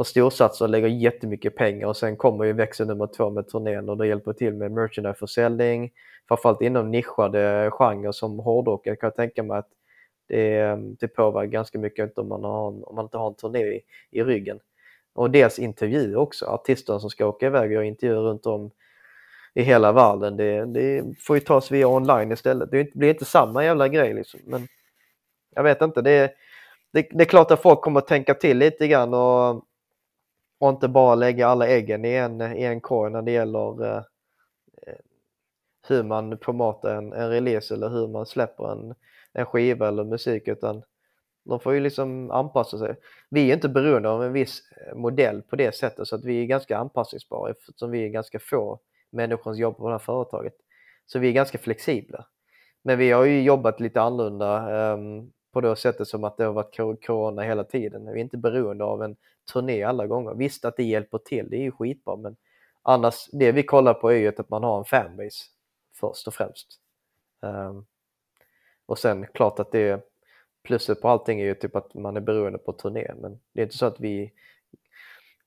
[0.00, 3.88] de storsatsar och lägger jättemycket pengar och sen kommer ju växel nummer två med turnén
[3.88, 5.92] och det hjälper till med merchandiseförsäljning,
[6.28, 8.86] Framförallt inom nischade genrer som hårdrock.
[8.86, 9.68] Jag kan tänka mig att
[10.28, 13.80] det, det påverkar ganska mycket om man, har, om man inte har en turné i,
[14.10, 14.60] i ryggen.
[15.14, 18.70] Och dels intervjuer också, artisterna som ska åka iväg och göra intervjuer runt om
[19.54, 20.36] i hela världen.
[20.36, 22.70] Det, det får ju tas via online istället.
[22.70, 24.40] Det blir inte samma jävla grej liksom.
[24.44, 24.68] Men
[25.54, 26.32] jag vet inte, det,
[26.92, 29.64] det, det är klart att folk kommer att tänka till lite grann och,
[30.60, 33.96] och inte bara lägga alla äggen i en, i en korg när det gäller eh,
[34.86, 34.98] eh
[35.88, 38.94] hur man promotar en, en release eller hur man släpper en,
[39.32, 40.82] en skiva eller musik utan
[41.44, 42.96] de får ju liksom anpassa sig.
[43.30, 46.42] Vi är inte beroende av en viss eh, modell på det sättet så att vi
[46.42, 50.54] är ganska anpassningsbara eftersom vi är ganska få människor som jobbar på det här företaget.
[51.06, 52.26] Så vi är ganska flexibla.
[52.82, 56.52] Men vi har ju jobbat lite annorlunda um, på det sättet som att det har
[56.52, 58.12] varit corona hela tiden.
[58.12, 59.16] Vi är inte beroende av en
[59.52, 60.34] turné alla gånger.
[60.34, 62.36] Visst att det hjälper till, det är ju skitbra men
[62.82, 65.44] annars, det vi kollar på är ju att man har en fanbase
[65.94, 66.80] först och främst.
[67.40, 67.86] Um,
[68.86, 70.06] och sen klart att det
[70.62, 73.64] plusset på allting är ju typ att man är beroende på turné men det är
[73.64, 74.32] inte så att vi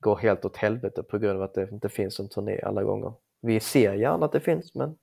[0.00, 3.12] går helt åt helvete på grund av att det inte finns en turné alla gånger.
[3.40, 4.98] Vi ser gärna att det finns men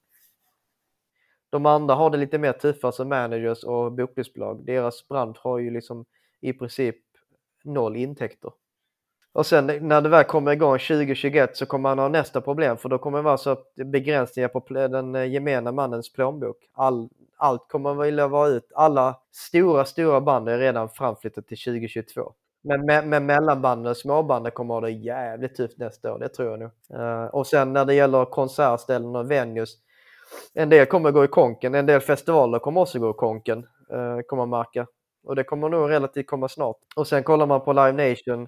[1.51, 4.65] de andra har det lite mer tuffare som managers och bokningsbolag.
[4.65, 6.05] Deras bransch har ju liksom
[6.41, 6.95] i princip
[7.63, 8.51] noll intäkter.
[9.33, 12.89] Och sen när det väl kommer igång 2021 så kommer man ha nästa problem för
[12.89, 16.57] då kommer det vara så att begränsningar på den eh, gemene mannens plånbok.
[16.73, 18.71] All, allt kommer vilja vara ut.
[18.75, 22.33] Alla stora, stora band är redan framflyttat till 2022.
[22.63, 26.49] Men med, med mellanbanden och småbanden kommer ha det jävligt tufft nästa år, det tror
[26.49, 26.99] jag nog.
[26.99, 29.77] Uh, och sen när det gäller konsertställen och venues
[30.53, 34.19] en del kommer gå i konken, en del festivaler kommer också gå i konken, eh,
[34.27, 34.87] kommer man märka.
[35.23, 36.77] Och det kommer nog relativt komma snart.
[36.95, 38.47] Och sen kollar man på Live Nation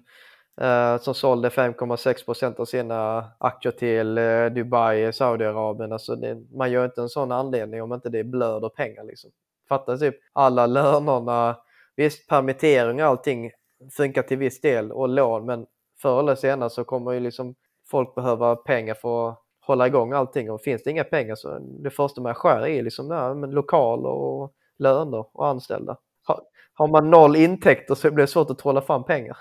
[0.61, 5.91] eh, som sålde 5,6% av sina aktier till eh, Dubai, Saudiarabien.
[5.91, 9.03] Alltså det, man gör inte en sån anledning om inte det blöder pengar.
[9.03, 9.31] Liksom.
[9.69, 11.57] Fattar typ alla lönerna,
[11.95, 13.51] visst permittering och allting
[13.91, 15.65] funkar till viss del och lån men
[16.01, 17.55] förr eller senare så kommer ju liksom
[17.87, 21.89] folk behöva pengar för att hålla igång allting och finns det inga pengar så det
[21.89, 25.97] första man skär i liksom där, men lokaler och löner och anställda.
[26.23, 26.41] Har,
[26.73, 29.37] har man noll intäkter så blir det svårt att trolla fram pengar.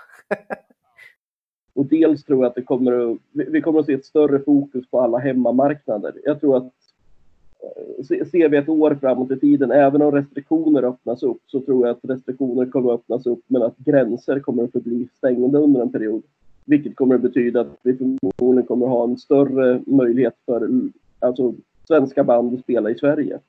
[1.73, 4.89] och dels tror jag att det kommer att, vi kommer att se ett större fokus
[4.89, 6.13] på alla hemmamarknader.
[6.23, 6.73] Jag tror att
[7.63, 11.87] eh, ser vi ett år framåt i tiden, även om restriktioner öppnas upp, så tror
[11.87, 15.81] jag att restriktioner kommer att öppnas upp men att gränser kommer att förbli stängda under
[15.81, 16.23] en period.
[16.65, 20.69] Vilket kommer att betyda att vi förmodligen kommer att ha en större möjlighet för
[21.19, 21.53] alltså,
[21.87, 23.39] svenska band att spela i Sverige.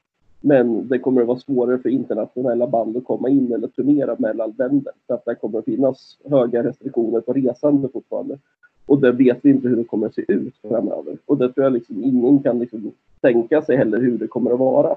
[0.41, 4.55] Men det kommer att vara svårare för internationella band att komma in eller turnera mellan
[4.59, 4.93] länder.
[5.07, 8.39] För att det kommer att finnas höga restriktioner på resande fortfarande.
[8.87, 11.19] Och det vet vi inte hur det kommer att se ut framöver.
[11.27, 14.59] Och det tror jag liksom ingen kan liksom tänka sig heller hur det kommer att
[14.59, 14.97] vara.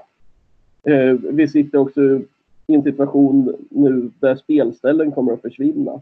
[0.82, 2.02] Eh, vi sitter också
[2.66, 6.00] i en situation nu där spelställen kommer att försvinna.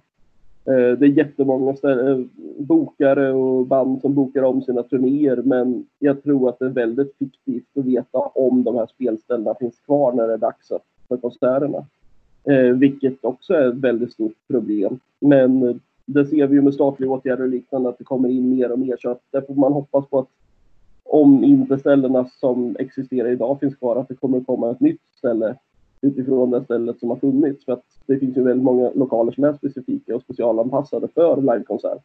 [0.68, 2.20] Eh, det är jättemånga eh,
[2.58, 7.14] bokare och band som bokar om sina turnéer men jag tror att det är väldigt
[7.18, 10.72] fiktivt att veta om de här spelställena finns kvar när det är dags
[11.08, 11.86] för konserterna.
[12.44, 14.98] Eh, vilket också är ett väldigt stort problem.
[15.20, 18.72] Men det ser vi ju med statliga åtgärder och liknande att det kommer in mer
[18.72, 20.28] och mer så att där får man hoppas på att
[21.04, 25.54] om inte ställena som existerar idag finns kvar att det kommer komma ett nytt ställe
[26.00, 27.64] utifrån det stället som har funnits.
[27.64, 32.02] För att det finns ju väldigt många lokaler som är specifika och specialanpassade för livekonsert.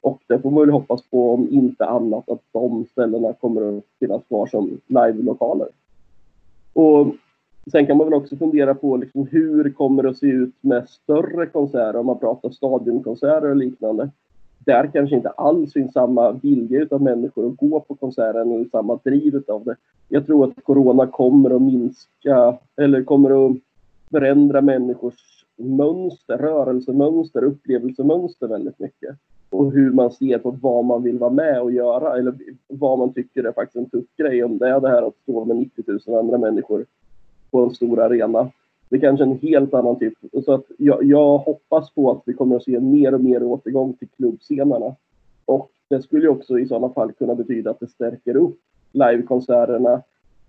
[0.00, 3.84] Och det får man väl hoppas på om inte annat att de ställena kommer att
[4.00, 5.68] finnas kvar som live-lokaler.
[6.72, 7.06] Och
[7.70, 10.88] sen kan man väl också fundera på liksom hur kommer det att se ut med
[10.88, 14.10] större konserter om man pratar stadionkonserter och liknande.
[14.66, 18.98] Där kanske inte alls finns samma vilja av människor att gå på konserten eller samma
[19.04, 19.76] driv av det.
[20.08, 23.56] Jag tror att corona kommer att minska eller kommer att
[24.10, 29.16] förändra människors mönster, rörelsemönster, upplevelsemönster väldigt mycket.
[29.50, 32.34] Och hur man ser på vad man vill vara med och göra eller
[32.68, 34.44] vad man tycker är faktiskt en tuff grej.
[34.44, 36.86] Om det är det här att stå med 90 000 andra människor
[37.50, 38.50] på en stor arena.
[38.88, 40.14] Det är kanske är en helt annan typ.
[40.44, 43.92] Så att jag, jag hoppas på att vi kommer att se mer och mer återgång
[43.92, 44.96] till klubbscenerna.
[45.44, 48.58] Och det skulle också i sådana fall kunna betyda att det stärker upp
[48.92, 50.02] livekonserterna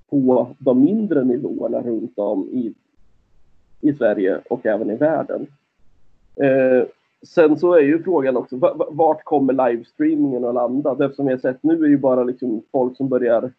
[0.10, 2.74] på de mindre nivåerna runt om i
[3.82, 5.48] i Sverige och även i världen.
[6.36, 6.88] Eh,
[7.24, 8.58] sen så är ju frågan också,
[8.92, 10.96] vart kommer livestreamingen att landa?
[10.96, 13.52] Det som vi har sett nu är ju bara liksom folk som börjar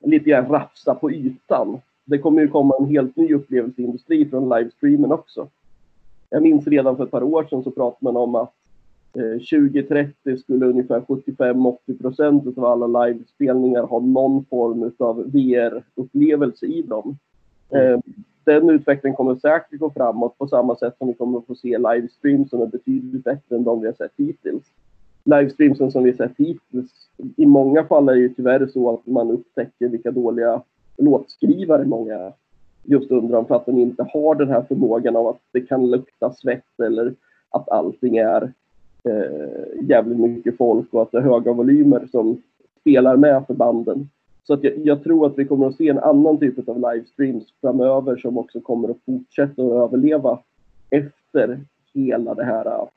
[0.00, 1.80] lite grann rafsa på ytan.
[2.08, 5.48] Det kommer ju komma en helt ny upplevelseindustri från livestreamen också.
[6.30, 8.52] Jag minns redan för ett par år sedan så pratade man om att
[9.12, 16.82] 2030 eh, skulle ungefär 75-80 procent av alla livespelningar ha någon form av VR-upplevelse i
[16.82, 17.18] dem.
[17.70, 17.92] Mm.
[17.92, 18.00] Eh,
[18.44, 21.78] den utvecklingen kommer säkert gå framåt på samma sätt som vi kommer att få se
[21.78, 24.64] livestreams som är betydligt bättre än de vi har sett hittills.
[25.24, 26.90] Livestreamsen som vi har sett hittills,
[27.36, 30.62] i många fall är det ju tyvärr så att man upptäcker vilka dåliga
[30.98, 32.32] låtskrivare många.
[32.82, 36.32] Just undrar för att de inte har den här förmågan av att det kan lukta
[36.32, 37.14] svett eller
[37.50, 38.52] att allting är
[39.04, 42.42] eh, jävligt mycket folk och att det är höga volymer som
[42.80, 44.08] spelar med för banden.
[44.44, 47.44] Så att jag, jag, tror att vi kommer att se en annan typ av livestreams
[47.60, 50.38] framöver som också kommer att fortsätta att överleva
[50.90, 51.60] efter
[51.94, 52.88] hela det här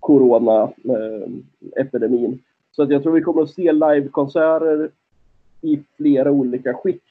[0.00, 2.24] coronaepidemin.
[2.24, 2.36] Eh, eh
[2.70, 4.90] så att jag tror vi kommer att se livekonserter
[5.60, 7.04] i flera olika skikt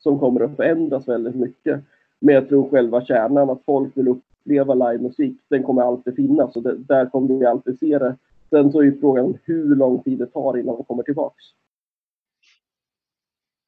[0.00, 1.80] som kommer att förändras väldigt mycket.
[2.18, 6.62] Men jag tror själva kärnan, att folk vill uppleva livemusik, den kommer alltid finnas och
[6.62, 8.16] det, där kommer vi alltid se det.
[8.50, 11.44] Sen så är ju frågan hur lång tid det tar innan det kommer tillbaks.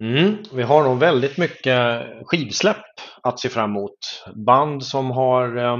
[0.00, 2.86] Mm, vi har nog väldigt mycket skivsläpp
[3.22, 3.98] att se fram emot.
[4.34, 5.78] Band som har eh,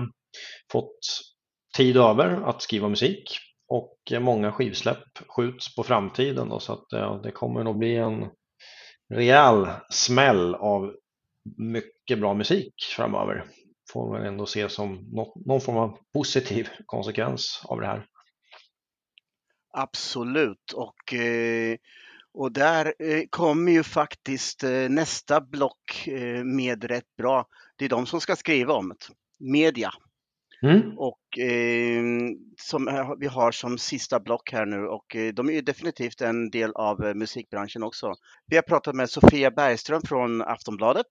[0.72, 0.98] fått
[1.76, 6.86] tid över att skriva musik och eh, många skivsläpp skjuts på framtiden då, så att
[6.88, 8.30] ja, det kommer nog bli en
[9.08, 10.94] rejäl smäll av
[11.56, 13.44] mycket bra musik framöver.
[13.92, 15.10] Får man ändå se som
[15.46, 18.06] någon form av positiv konsekvens av det här.
[19.70, 21.76] Absolut och eh,
[22.36, 22.94] och där
[23.30, 26.08] kommer ju faktiskt nästa block
[26.44, 27.46] med rätt bra.
[27.76, 28.96] Det är de som ska skriva om det.
[29.38, 29.90] Media.
[30.64, 30.98] Mm.
[30.98, 35.52] Och ehm, eh, som vi har som sista block här nu och eh, de är
[35.52, 38.14] ju definitivt en del av eh, musikbranschen också.
[38.46, 41.06] Vi har pratat med Sofia Bergström från Aftonbladet,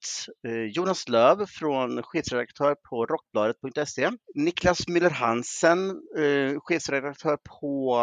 [0.47, 7.95] eh, Jonas Löv från chefredaktör på rockbladet.se, Niklas Müller Hansen, eh, chefredaktör på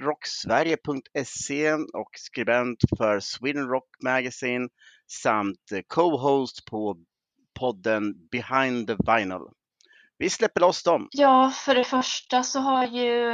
[0.00, 4.68] rocksverige.se och skribent för Sweden Rock Magazine
[5.22, 6.96] samt eh, co-host på
[7.60, 9.48] podden Behind the Vinyl.
[10.18, 11.08] Vi släpper loss dem.
[11.12, 13.32] Ja, för det första så har ju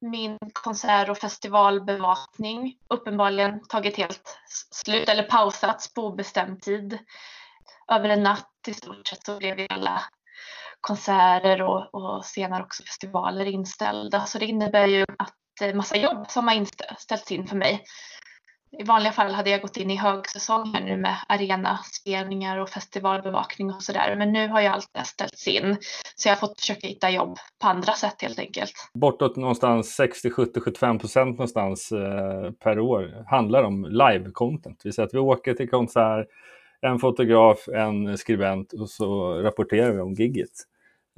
[0.00, 4.38] min konsert och festivalbevakning uppenbarligen tagit helt
[4.70, 6.98] slut eller pausats på obestämd tid.
[7.92, 10.02] Över en natt i stort sett så blev alla
[10.80, 14.24] konserter och, och senare också festivaler inställda.
[14.26, 17.84] Så det innebär ju att eh, massa jobb som har inställts in för mig
[18.78, 23.70] i vanliga fall hade jag gått in i högsäsong här nu med arenaspelningar och festivalbevakning
[23.70, 24.16] och sådär.
[24.16, 25.76] Men nu har ju allt det ställts in.
[26.16, 28.72] Så jag har fått försöka hitta jobb på andra sätt helt enkelt.
[28.94, 34.80] Bortåt någonstans 60, 70, 75 procent någonstans eh, per år handlar om live-content.
[34.84, 36.26] Vi säger att vi åker till konsert,
[36.80, 40.50] en fotograf, en skribent och så rapporterar vi om gigget.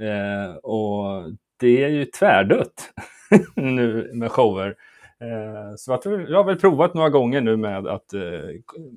[0.03, 2.93] Eh, och det är ju tvärdött
[3.57, 4.77] nu med shower.
[5.23, 8.21] Eh, så så tror, jag har väl provat några gånger nu med att eh,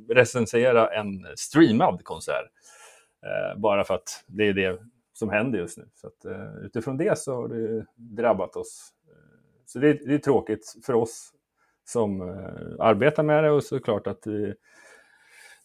[0.09, 2.51] recensera en streamad konsert.
[3.25, 4.79] Eh, bara för att det är det
[5.13, 5.89] som händer just nu.
[5.93, 6.25] Så att,
[6.63, 8.89] utifrån det så har det drabbat oss.
[9.65, 11.31] Så det är, det är tråkigt för oss
[11.85, 12.21] som
[12.79, 14.53] arbetar med det och såklart att vi,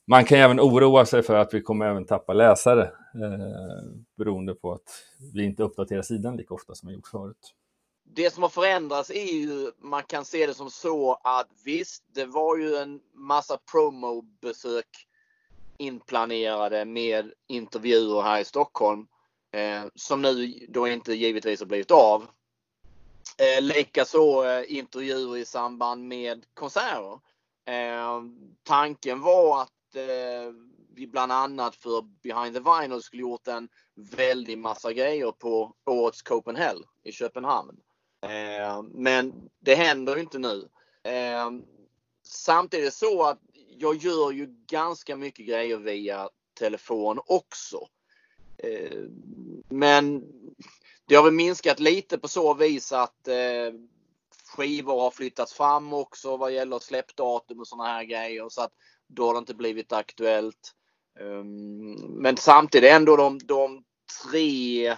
[0.07, 2.83] man kan även oroa sig för att vi kommer även tappa läsare
[3.15, 7.55] eh, beroende på att vi inte uppdaterar sidan lika ofta som vi gjort förut
[8.15, 12.27] det som har förändrats är ju, man kan se det som så att visst, det
[12.27, 14.87] var ju en massa promobesök
[15.79, 19.07] inplanerade med intervjuer här i Stockholm
[19.53, 22.27] eh, som nu då inte givetvis har blivit av.
[23.39, 27.21] Eh, Likaså eh, intervjuer i samband med konserter.
[27.65, 28.23] Eh,
[28.63, 30.53] tanken var att eh,
[30.95, 36.23] vi bland annat för Behind the Vinyl skulle gjort en väldig massa grejer på årets
[36.23, 37.81] Copenhagen i Köpenhamn.
[38.23, 40.69] Eh, men det händer inte nu.
[41.03, 41.51] Eh,
[42.23, 43.39] samtidigt så att
[43.79, 47.89] jag gör ju ganska mycket grejer via telefon också.
[48.59, 49.03] Eh,
[49.69, 50.25] men
[51.07, 53.75] det har väl minskat lite på så vis att eh,
[54.57, 58.49] skivor har flyttats fram också vad gäller släppdatum och sådana här grejer.
[58.49, 58.73] Så att
[59.07, 60.75] då har det inte blivit aktuellt.
[61.21, 63.85] Ehm, men samtidigt ändå de, de
[64.23, 64.97] tre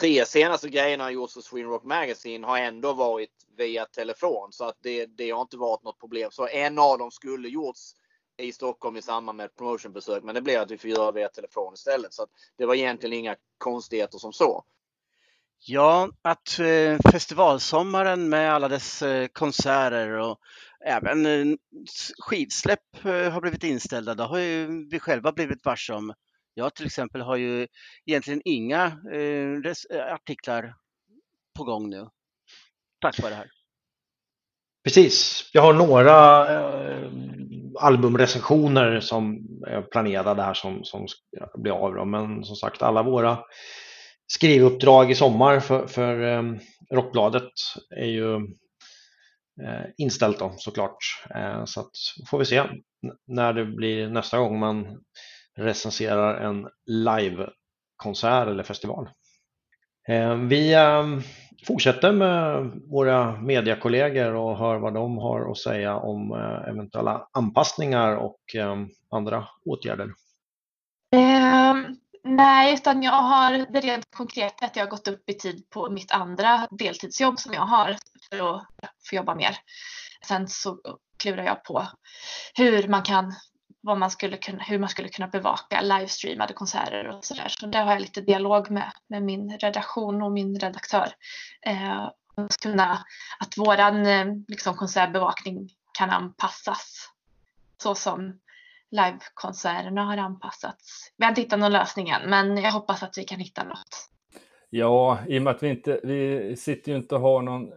[0.00, 4.64] tre senaste grejerna han gjort för Sweden Rock Magazine har ändå varit via telefon så
[4.64, 6.30] att det, det har inte varit något problem.
[6.30, 7.94] Så en av dem skulle gjorts
[8.36, 10.24] i Stockholm i samband med ett promotionbesök.
[10.24, 12.12] Men det blev att vi fick göra via telefon istället.
[12.12, 12.26] Så
[12.58, 14.64] det var egentligen inga konstigheter som så.
[15.66, 20.38] Ja, att eh, festivalsommaren med alla dess eh, konserter och
[20.86, 21.56] även eh,
[22.18, 26.14] skidsläpp eh, har blivit inställda, det har ju vi själva blivit varse om.
[26.54, 27.66] Jag till exempel har ju
[28.06, 30.74] egentligen inga eh, eh, artiklar
[31.58, 32.08] på gång nu.
[33.00, 33.50] Tack vare det här.
[34.84, 35.50] Precis.
[35.52, 37.10] Jag har några eh,
[37.80, 41.06] albumrecensioner som är planerade här som, som
[41.54, 41.94] blir av.
[41.94, 42.04] Då.
[42.04, 43.38] Men som sagt, alla våra
[44.26, 46.42] skrivuppdrag i sommar för, för eh,
[46.90, 47.52] Rockbladet
[47.96, 48.34] är ju
[49.62, 50.96] eh, inställt då såklart.
[51.34, 51.90] Eh, så att
[52.30, 52.70] får vi se n-
[53.26, 55.00] när det blir nästa gång man
[55.56, 59.08] recenserar en livekonsert eller festival.
[60.08, 61.22] Ehm, vi ehm,
[61.66, 68.16] fortsätter med våra mediekollegor och hör vad de har att säga om eh, eventuella anpassningar
[68.16, 70.10] och ehm, andra åtgärder.
[71.16, 75.70] Ehm, nej, utan jag har det rent konkret att jag har gått upp i tid
[75.70, 77.96] på mitt andra deltidsjobb som jag har
[78.30, 78.66] för att
[79.10, 79.56] få jobba mer.
[80.26, 80.78] Sen så
[81.22, 81.86] klurar jag på
[82.54, 83.34] hur man kan
[83.84, 87.46] vad man skulle kunna, hur man skulle kunna bevaka livestreamade konserter och sådär.
[87.48, 91.08] Så där har jag lite dialog med, med min redaktion och min redaktör.
[91.66, 92.02] Eh,
[92.36, 92.98] att, kunna,
[93.38, 95.68] att våran eh, liksom, konsertbevakning
[95.98, 97.10] kan anpassas
[97.82, 98.40] så som
[98.90, 101.12] livekonserterna har anpassats.
[101.16, 104.10] Vi har inte hittat någon lösning än, men jag hoppas att vi kan hitta något.
[104.70, 107.72] Ja, i och med att vi inte, vi sitter ju inte och har någon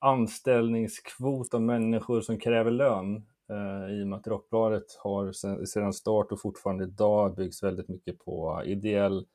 [0.00, 3.26] anställningskvot av människor som kräver lön.
[3.50, 5.32] Eh, I och med att Rockbladet har
[5.66, 9.26] sedan, start och fortfarande idag byggs väldigt mycket på ideell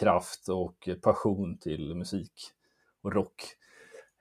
[0.00, 2.32] kraft och passion till musik
[3.02, 3.42] och rock.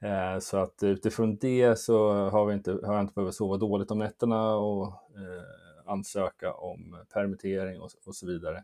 [0.02, 3.92] Eh, så att utifrån det så har, vi inte, har jag inte behövt sova dåligt
[3.92, 8.64] om nätterna och eh, ansöka om permittering och, och så vidare.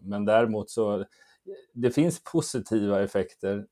[0.00, 1.04] Men däremot så
[1.72, 3.66] det finns positiva effekter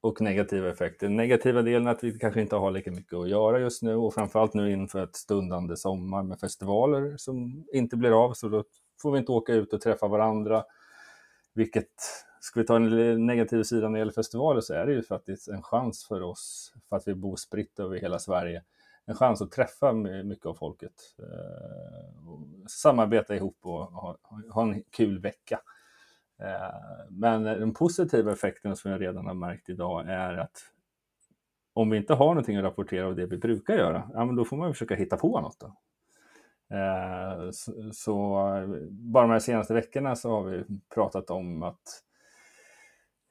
[0.00, 1.06] och negativa effekter.
[1.06, 3.96] Den negativa delen är att vi kanske inte har lika mycket att göra just nu
[3.96, 8.64] och framförallt nu inför ett stundande sommar med festivaler som inte blir av så då
[9.02, 10.64] får vi inte åka ut och träffa varandra.
[11.54, 11.86] Vilket,
[12.40, 15.48] ska vi ta en negativ sida när det gäller festivaler så är det ju faktiskt
[15.48, 18.62] en chans för oss, för att vi bor spritt över hela Sverige,
[19.06, 20.92] en chans att träffa mycket av folket.
[21.18, 22.40] Eh, och
[22.70, 24.16] samarbeta ihop och ha,
[24.50, 25.60] ha en kul vecka.
[26.42, 30.58] Eh, men den positiva effekten som jag redan har märkt idag är att
[31.72, 34.44] om vi inte har någonting att rapportera av det vi brukar göra, ja, men då
[34.44, 35.60] får man försöka hitta på något.
[35.60, 35.66] Då.
[36.76, 38.32] Eh, så, så
[38.90, 40.64] bara de här senaste veckorna så har vi
[40.94, 42.02] pratat om att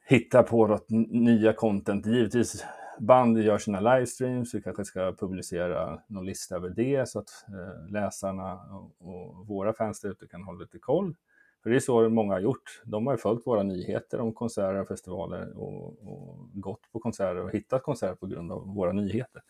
[0.07, 2.05] hitta på något nya content.
[2.05, 2.65] Givetvis
[2.99, 7.91] band gör sina livestreams, vi kanske ska publicera någon lista över det så att eh,
[7.91, 8.53] läsarna
[8.99, 11.15] och våra fans där ute kan hålla lite koll.
[11.63, 12.81] För det är så många har gjort.
[12.85, 17.43] De har ju följt våra nyheter om konserter och festivaler och, och gått på konserter
[17.43, 19.41] och hittat konserter på grund av våra nyheter.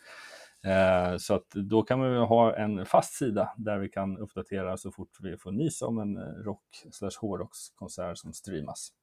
[0.64, 4.92] Eh, så att då kan man ha en fast sida där vi kan uppdatera så
[4.92, 8.94] fort vi får nys om en eh, rock slash hårdrockskonsert som streamas.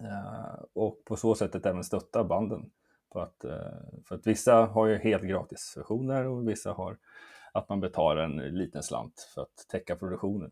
[0.00, 2.70] Eh, och på så sättet även stötta banden.
[3.12, 6.98] För att, eh, för att vissa har ju helt gratis versioner och vissa har
[7.52, 10.50] att man betalar en liten slant för att täcka produktionen.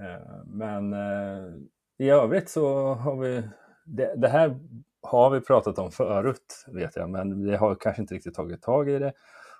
[0.00, 1.52] Eh, men eh,
[1.98, 3.42] i övrigt så har vi,
[3.84, 4.60] det, det, här
[5.02, 8.90] har vi pratat om förut vet jag, men vi har kanske inte riktigt tagit tag
[8.90, 9.12] i det.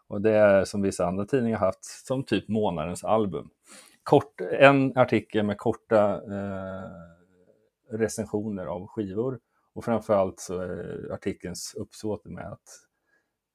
[0.09, 3.51] Och det är som vissa andra tidningar haft som typ månadens album.
[4.03, 6.91] Kort, en artikel med korta eh,
[7.91, 9.41] recensioner av skivor
[9.74, 12.85] och framförallt så är artikelns uppsåt med att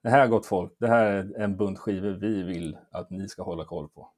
[0.03, 3.43] det här gott folk, det här är en bunt skivor vi vill att ni ska
[3.43, 4.11] hålla koll på.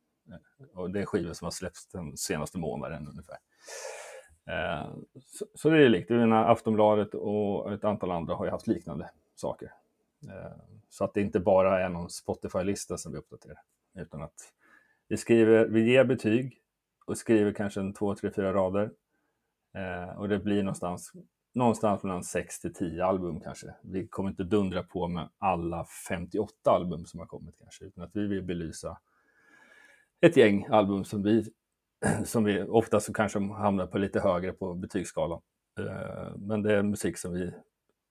[0.73, 3.37] Och det är skivor som har släppts den senaste månaden ungefär.
[4.45, 4.89] Eh,
[5.25, 6.11] så, så det är likt.
[6.31, 9.71] Aftonbladet och ett antal andra har ju haft liknande saker.
[10.29, 10.51] Eh,
[10.89, 13.57] så att det inte bara är någon Spotify-lista som vi uppdaterar.
[13.95, 14.53] Utan att
[15.07, 16.57] vi skriver, vi ger betyg
[17.05, 18.91] och skriver kanske en två, tre, fyra rader.
[19.73, 21.11] Eh, och det blir någonstans,
[21.53, 23.75] någonstans mellan 6 till 10 album kanske.
[23.81, 27.85] Vi kommer inte dundra på med alla 58 album som har kommit kanske.
[27.85, 28.97] Utan att vi vill belysa
[30.21, 31.45] ett gäng album som vi,
[32.25, 35.41] som vi ofta så kanske hamnar på lite högre på betygsskalan.
[35.79, 37.43] Eh, men det är musik som vi,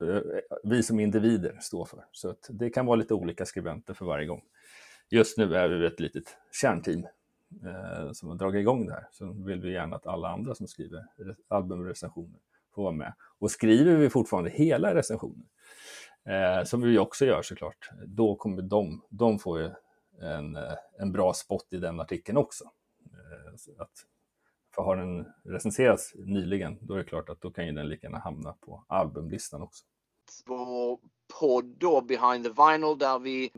[0.03, 0.23] eh,
[0.65, 2.05] vi som individer står för.
[2.13, 4.43] Så att det kan vara lite olika skribenter för varje gång.
[5.11, 7.07] Just nu är vi ett litet kärnteam
[7.65, 9.09] eh, som har dragit igång det här.
[9.13, 11.07] Så vill vi gärna att alla andra som skriver
[11.49, 12.41] albumrecensioner
[12.75, 13.15] får vara med.
[13.39, 15.45] Och skriver vi fortfarande hela recensioner,
[16.65, 19.71] som vi också gör såklart, då kommer de, de får ju
[20.21, 22.65] en, eh, en bra spot i den artikeln också.
[23.05, 23.93] Eh, att,
[24.75, 28.07] för har den recenserats nyligen, då är det klart att då kan ju den lika
[28.07, 29.85] gärna hamna på albumlistan också.
[30.47, 30.99] Vår
[31.41, 33.53] podd då, Behind the Vinyl, där vi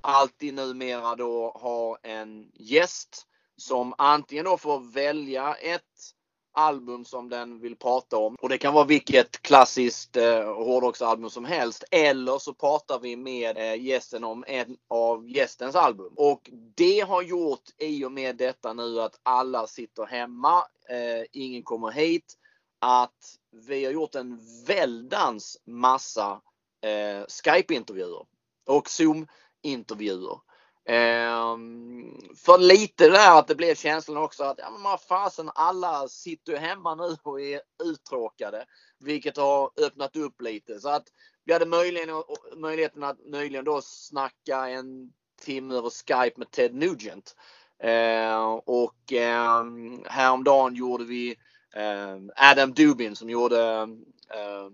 [0.00, 6.14] alltid numera då har en gäst som antingen då får välja ett
[6.54, 8.36] album som den vill prata om.
[8.40, 11.84] Och det kan vara vilket klassiskt eh, hårdrocksalbum som helst.
[11.90, 16.12] Eller så pratar vi med eh, gästen om en av gästens album.
[16.16, 20.58] Och det har gjort i och med detta nu att alla sitter hemma.
[20.88, 22.34] Eh, ingen kommer hit.
[22.78, 23.36] Att
[23.68, 26.40] vi har gjort en väldans massa
[26.84, 28.26] eh, Skype-intervjuer
[28.66, 30.40] och Zoom-intervjuer.
[30.86, 36.52] Ehm, för lite där att det blev känslan också att ja, men fasen alla sitter
[36.52, 38.64] ju hemma nu och är uttråkade.
[38.98, 41.04] Vilket har öppnat upp lite så att
[41.44, 42.08] vi hade möjligen,
[42.56, 47.36] möjligheten att nyligen då snacka en timme över Skype med Ted Nugent.
[47.82, 49.64] Ehm, och eh,
[50.06, 51.36] häromdagen gjorde vi
[51.74, 53.88] eh, Adam Dubin som gjorde
[54.34, 54.68] eh,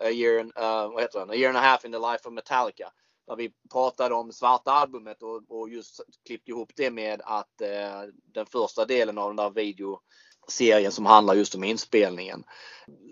[0.00, 1.30] a, year uh, vad heter han?
[1.30, 2.92] a year and a half in the life of Metallica
[3.32, 8.02] där vi pratade om svarta albumet och, och just klippte ihop det med att eh,
[8.34, 12.44] den första delen av den där videoserien som handlar just om inspelningen.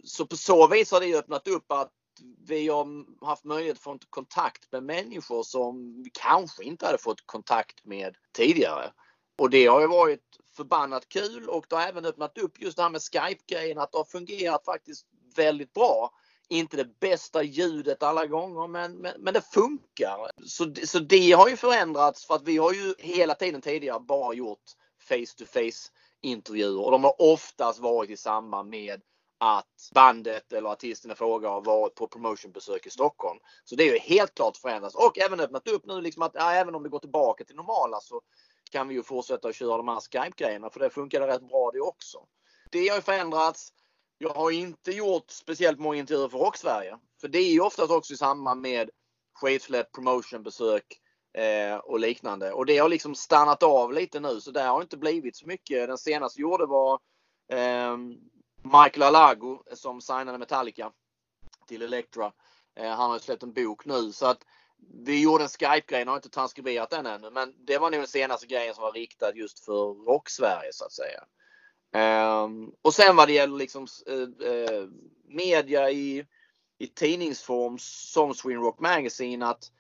[0.05, 1.93] Så på så vis har det öppnat upp att
[2.49, 2.87] vi har
[3.27, 8.17] haft möjlighet att få kontakt med människor som vi kanske inte hade fått kontakt med
[8.37, 8.93] tidigare.
[9.39, 10.25] Och det har ju varit
[10.57, 13.99] förbannat kul och det har även öppnat upp just det här med Skype-grejen att det
[13.99, 15.07] har fungerat faktiskt
[15.37, 16.11] väldigt bra
[16.51, 20.31] inte det bästa ljudet alla gånger men, men, men det funkar.
[20.47, 24.35] Så, så det har ju förändrats för att vi har ju hela tiden tidigare bara
[24.35, 24.63] gjort
[25.09, 25.91] face to face
[26.23, 29.03] intervjuer och de har oftast varit i samband med
[29.39, 33.41] att bandet eller artisten i fråga har varit på promotionbesök i Stockholm.
[33.65, 36.53] Så det är ju helt klart förändrats och även öppnat upp nu liksom att ja,
[36.53, 38.21] även om det går tillbaka till normala så
[38.71, 41.81] kan vi ju fortsätta att köra de här Skype-grejerna för det funkar rätt bra det
[41.81, 42.19] också.
[42.71, 43.73] Det har ju förändrats.
[44.23, 46.99] Jag har inte gjort speciellt många intervjuer för Rocksverige.
[47.21, 48.91] För det är ju oftast också i samband med
[49.35, 50.85] skivsläpp, promotionbesök
[51.39, 52.53] eh, och liknande.
[52.53, 55.89] Och det har liksom stannat av lite nu så det har inte blivit så mycket.
[55.89, 57.01] Den senaste jag gjorde var
[57.53, 57.97] eh,
[58.63, 60.93] Michael Alago som signade Metallica
[61.69, 62.33] till Elektra.
[62.77, 64.45] Eh, han har släppt en bok nu så att
[65.05, 68.47] vi gjorde en Skype-grej, har inte transkriberat den ännu, men det var nog den senaste
[68.47, 71.25] grejen som var riktad just för Rock-Sverige så att säga.
[71.93, 74.89] Um, och sen vad det gäller liksom uh, uh,
[75.29, 76.27] media i,
[76.79, 79.71] i tidningsform som Sweden Rock Magazine att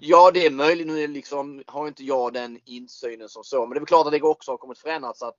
[0.00, 3.66] Ja det är möjligt, nu liksom, har inte jag den insynen som så.
[3.66, 5.36] Men det är klart att det också har kommit förändrats att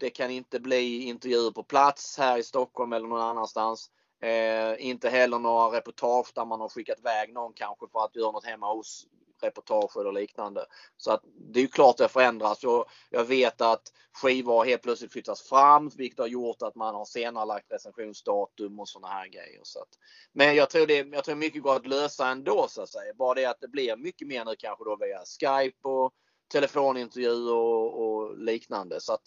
[0.00, 3.90] det kan inte bli intervjuer på plats här i Stockholm eller någon annanstans.
[4.22, 8.32] Eh, inte heller några reportage där man har skickat iväg någon kanske för att göra
[8.32, 9.06] något hemma hos
[9.42, 10.66] reportage eller liknande.
[10.96, 11.22] Så att
[11.52, 12.64] det är ju klart det förändras.
[12.64, 13.82] Och jag vet att
[14.12, 18.88] skivor helt plötsligt flyttas fram vilket har gjort att man har senare lagt recensionsdatum och
[18.88, 19.60] sådana här grejer.
[19.62, 19.88] Så att,
[20.32, 23.14] men jag tror, det, jag tror mycket går att lösa ändå så att säga.
[23.14, 26.12] Bara det att det blir mycket mer nu kanske då via Skype och
[26.52, 29.00] telefonintervjuer och, och liknande.
[29.00, 29.22] Så att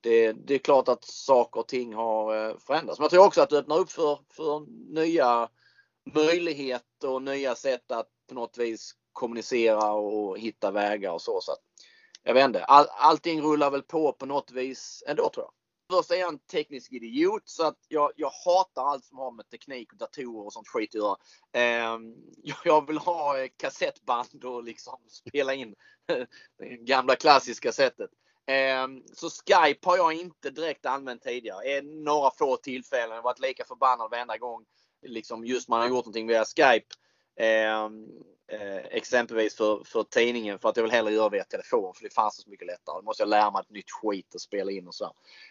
[0.00, 2.98] det, det, är klart att saker och ting har eh, förändrats.
[2.98, 5.48] Men jag tror också att det öppnar upp för, för nya
[6.14, 11.40] möjligheter och nya sätt att på något vis kommunicera och hitta vägar och så.
[11.40, 11.58] så att,
[12.22, 15.52] jag vet inte, all, allting rullar väl på på något vis ändå tror jag.
[15.92, 19.48] Först är jag en teknisk idiot så att jag, jag hatar allt som har med
[19.48, 21.16] teknik och datorer och sånt skit att göra.
[21.52, 21.98] Eh,
[22.64, 25.74] jag vill ha eh, kassettband och liksom spela in
[26.58, 28.10] det gamla klassiska sättet.
[28.46, 31.82] Eh, så Skype har jag inte direkt använt tidigare.
[31.82, 33.10] Några få tillfällen.
[33.10, 34.64] Jag har varit lika förbannad varenda gång
[35.06, 36.86] liksom just man har gjort någonting via Skype.
[37.40, 38.06] Ehm,
[38.52, 42.14] Eh, exempelvis för, för tidningen för att jag vill hellre göra via telefon för det
[42.14, 42.96] fanns så mycket lättare.
[42.96, 45.04] Då måste jag lära mig ett nytt skit och spela in och så.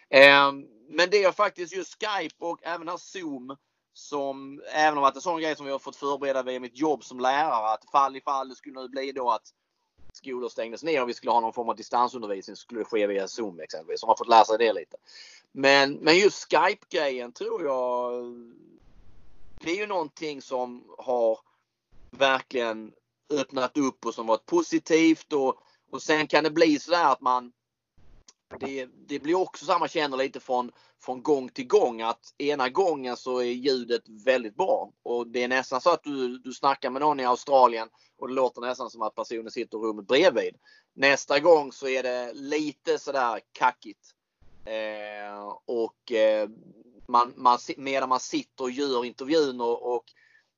[0.08, 0.52] Eh,
[0.88, 3.56] men det är faktiskt just Skype och även här Zoom
[3.92, 6.78] som även om det är en sån grej som vi har fått förbereda via mitt
[6.78, 9.48] jobb som lärare att fall ifall det skulle nu bli då att
[10.12, 13.06] skolor stängdes ner och vi skulle ha någon form av distansundervisning så skulle det ske
[13.06, 14.00] via Zoom exempelvis.
[14.00, 14.96] Så man har fått lära sig det lite.
[15.52, 18.12] Men, men just Skype-grejen tror jag
[19.60, 21.49] det är ju någonting som har
[22.10, 22.92] verkligen
[23.32, 25.54] öppnat upp och som varit positivt och,
[25.90, 27.52] och sen kan det bli sådär att man
[28.60, 32.68] det, det blir också så man känner lite från, från gång till gång att ena
[32.68, 36.90] gången så är ljudet väldigt bra och det är nästan så att du, du snackar
[36.90, 37.88] med någon i Australien
[38.18, 40.56] och det låter nästan som att personen sitter i rummet bredvid.
[40.94, 44.14] Nästa gång så är det lite sådär kackigt.
[44.64, 46.48] Eh, och eh,
[47.08, 50.04] man, man, medan man sitter och gör intervjun och, och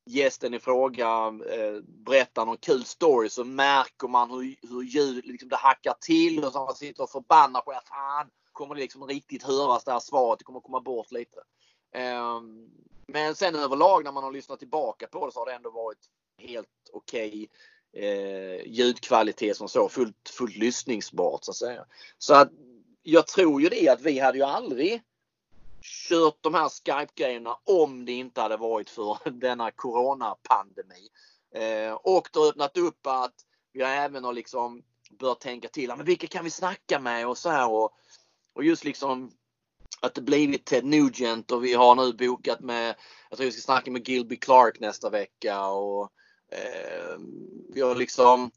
[0.07, 5.48] gästen i fråga eh, berättar någon kul story så märker man hur, hur ljud, liksom
[5.48, 9.07] det hackar till och så man sitter och förbannar på att fan kommer det liksom
[9.07, 10.38] riktigt höras det här svaret.
[10.38, 11.40] Det kommer komma bort lite.
[11.94, 12.40] Eh,
[13.07, 15.98] men sen överlag när man har lyssnat tillbaka på det så har det ändå varit
[16.38, 19.88] helt okej okay, eh, ljudkvalitet som så.
[19.88, 21.84] Fullt, fullt lyssningsbart så att säga.
[22.18, 22.50] Så att
[23.03, 25.03] jag tror ju det att vi hade ju aldrig
[25.83, 31.09] kört de här Skype-grejerna om det inte hade varit för denna coronapandemi.
[31.55, 33.35] Eh, och det har öppnat upp att
[33.72, 34.83] vi även har liksom
[35.18, 35.89] börjat tänka till.
[35.97, 37.91] Men vilka kan vi snacka med och så här och,
[38.55, 39.30] och just liksom
[40.01, 42.95] att det blivit Ted Nugent och vi har nu bokat med,
[43.30, 46.12] jag tror vi ska snacka med Gilby Clark nästa vecka och
[46.53, 47.18] eh,
[47.74, 48.51] vi har liksom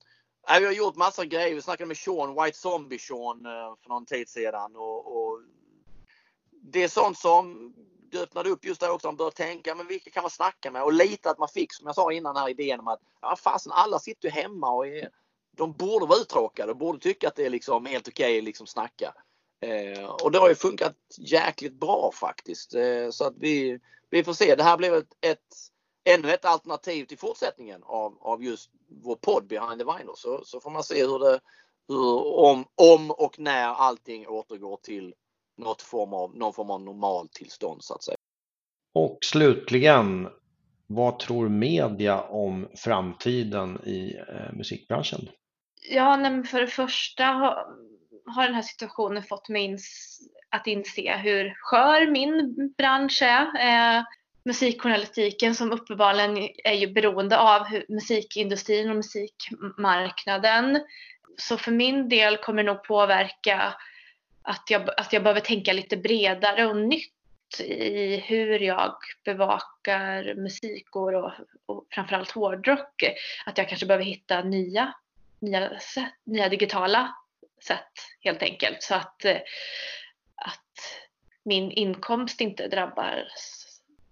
[0.50, 1.56] Nej, vi har gjort massa grejer.
[1.56, 5.40] Vi snackade med Sean, White Zombie Sean eh, för någon tid sedan och, och
[6.72, 7.74] det är sånt som
[8.12, 9.08] det öppnade upp just där också.
[9.08, 10.84] Man började tänka, men vilka kan man snacka med?
[10.84, 13.72] Och lite att man fick, som jag sa innan, här idén om att ja, fasen,
[13.72, 15.10] alla sitter ju hemma och är,
[15.52, 18.68] de borde vara uttråkade och borde tycka att det är liksom helt okej okay, liksom
[18.68, 19.14] snacka.
[19.62, 22.76] Eh, och det har ju funkat jäkligt bra faktiskt.
[22.76, 24.56] Eh, så att vi, vi får se.
[24.56, 25.40] Det här blev ett, ett,
[26.04, 28.72] ännu ett alternativ till fortsättningen av, av just
[29.04, 30.16] vår podd Behind the Vinyl.
[30.16, 31.40] Så, så får man se hur det,
[31.88, 35.16] hur, om, om och när allting återgår till
[35.58, 38.18] något form av, någon form av normaltillstånd så att säga.
[38.94, 40.30] Och slutligen,
[40.88, 45.30] vad tror media om framtiden i eh, musikbranschen?
[45.90, 47.68] Ja, men för det första har,
[48.26, 53.42] har den här situationen fått mig ins att inse hur skör min bransch är.
[53.42, 54.04] Eh,
[54.46, 60.80] musikjournalistiken som uppenbarligen är ju beroende av hur, musikindustrin och musikmarknaden.
[61.38, 63.74] Så för min del kommer det nog påverka
[64.46, 67.12] att jag, att jag behöver tänka lite bredare och nytt
[67.60, 71.32] i hur jag bevakar musik och,
[71.66, 73.04] och framförallt hårdrock.
[73.46, 74.94] Att jag kanske behöver hitta nya,
[75.40, 77.16] nya, sätt, nya digitala
[77.68, 78.84] sätt helt enkelt.
[78.84, 79.38] Så att, eh,
[80.36, 81.02] att
[81.44, 83.66] min inkomst inte drabbas,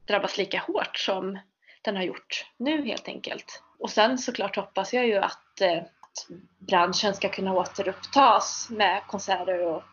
[0.08, 1.40] drabbas lika hårt som
[1.82, 3.64] den har gjort nu helt enkelt.
[3.80, 6.28] Och sen såklart hoppas jag ju att, eh, att
[6.60, 9.84] branschen ska kunna återupptas med konserter och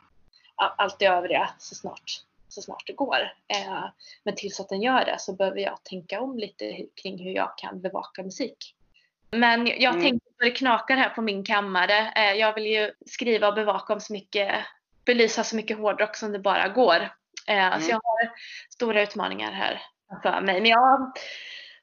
[0.60, 2.10] allt det övriga så snart,
[2.48, 3.32] så snart det går.
[3.48, 3.84] Eh,
[4.24, 7.58] men tills att den gör det så behöver jag tänka om lite kring hur jag
[7.58, 8.74] kan bevaka musik.
[9.30, 10.02] Men jag mm.
[10.02, 12.12] tänkte på det knakar här på min kammare.
[12.16, 14.54] Eh, jag vill ju skriva och bevaka om så mycket,
[15.04, 16.96] belysa så mycket hårdrock som det bara går.
[17.46, 17.80] Eh, mm.
[17.80, 18.32] Så jag har
[18.70, 19.82] stora utmaningar här
[20.22, 20.60] för mig.
[20.60, 21.12] Men jag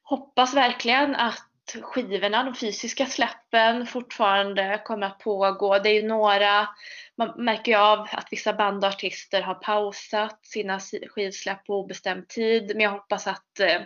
[0.04, 1.47] hoppas verkligen att
[1.82, 5.80] skivorna, de fysiska släppen fortfarande kommer att pågå.
[5.80, 6.70] Det är ju några,
[7.18, 12.28] man märker ju av att vissa band och artister har pausat sina skivsläpp på obestämd
[12.28, 12.72] tid.
[12.76, 13.82] Men jag hoppas att, eh,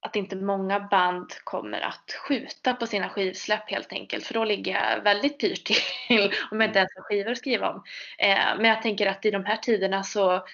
[0.00, 4.24] att inte många band kommer att skjuta på sina skivsläpp helt enkelt.
[4.24, 5.76] För då ligger jag väldigt pyrt till
[6.50, 7.84] om jag inte ens har skivor att skriva om.
[8.18, 10.44] Eh, men jag tänker att i de här tiderna så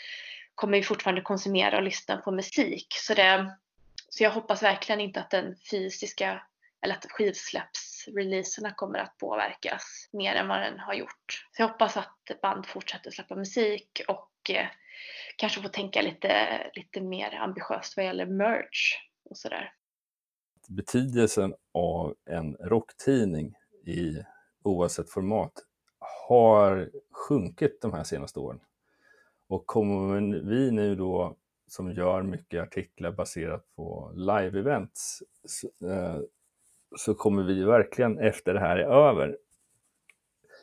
[0.55, 2.87] kommer vi fortfarande konsumera och lyssna på musik.
[2.91, 3.51] Så det,
[4.11, 6.43] så jag hoppas verkligen inte att den fysiska
[6.83, 11.47] eller att skivsläppsreleaserna kommer att påverkas mer än vad den har gjort.
[11.53, 14.67] Så jag hoppas att band fortsätter släppa musik och eh,
[15.37, 18.95] kanske får tänka lite, lite mer ambitiöst vad gäller merch
[19.25, 19.73] och sådär.
[20.69, 23.55] Betydelsen av en rocktidning
[23.87, 24.23] i
[24.63, 25.53] oavsett format
[26.29, 28.61] har sjunkit de här senaste åren.
[29.49, 31.37] Och kommer vi nu då
[31.71, 35.23] som gör mycket artiklar baserat på live-events
[35.85, 36.21] eh,
[36.97, 39.39] så kommer vi verkligen efter det här är över.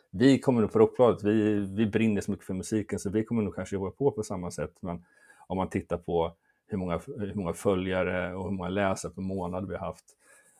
[0.09, 3.41] Vi kommer nog på Rockbladet, vi, vi brinner så mycket för musiken så vi kommer
[3.41, 4.73] nog kanske jobba på på samma sätt.
[4.79, 5.05] Men
[5.47, 6.35] om man tittar på
[6.67, 10.05] hur många, hur många följare och hur många läsare per månad vi har haft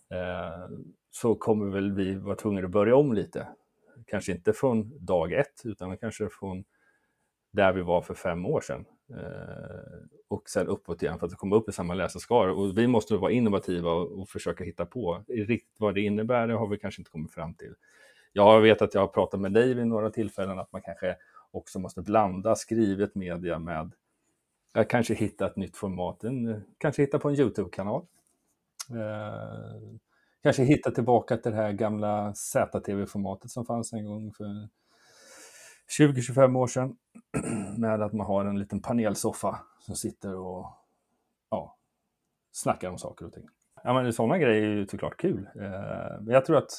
[0.10, 0.76] eh,
[1.12, 3.48] så kommer väl vi vara tvungna att börja om lite.
[4.06, 6.64] Kanske inte från dag ett utan kanske från
[7.52, 8.86] där vi var för fem år sedan.
[9.10, 10.16] Eh,
[10.50, 12.54] sen uppåt igen för att komma upp i samma läsarskara.
[12.54, 16.48] Och vi måste vara innovativa och, och, försöka hitta på riktigt vad det innebär.
[16.48, 17.74] Det har vi kanske inte kommit fram till.
[18.34, 21.16] Jag vet att jag har pratat med dig vid några tillfällen att man kanske
[21.52, 23.91] också måste blanda skrivet media med
[24.74, 28.06] att kanske hitta ett nytt format, en, kanske hitta på en Youtube-kanal.
[28.89, 29.98] Eh,
[30.43, 34.70] kanske hitta tillbaka till det här gamla ZTV-formatet som fanns en gång för
[36.00, 36.98] 20-25 år sedan
[37.78, 40.68] med att man har en liten panelsoffa som sitter och
[41.50, 41.78] ja,
[42.52, 43.48] snackar om saker och ting.
[43.84, 45.50] Ja, men sådana grejer är ju såklart kul.
[45.56, 46.72] Eh, men jag tror att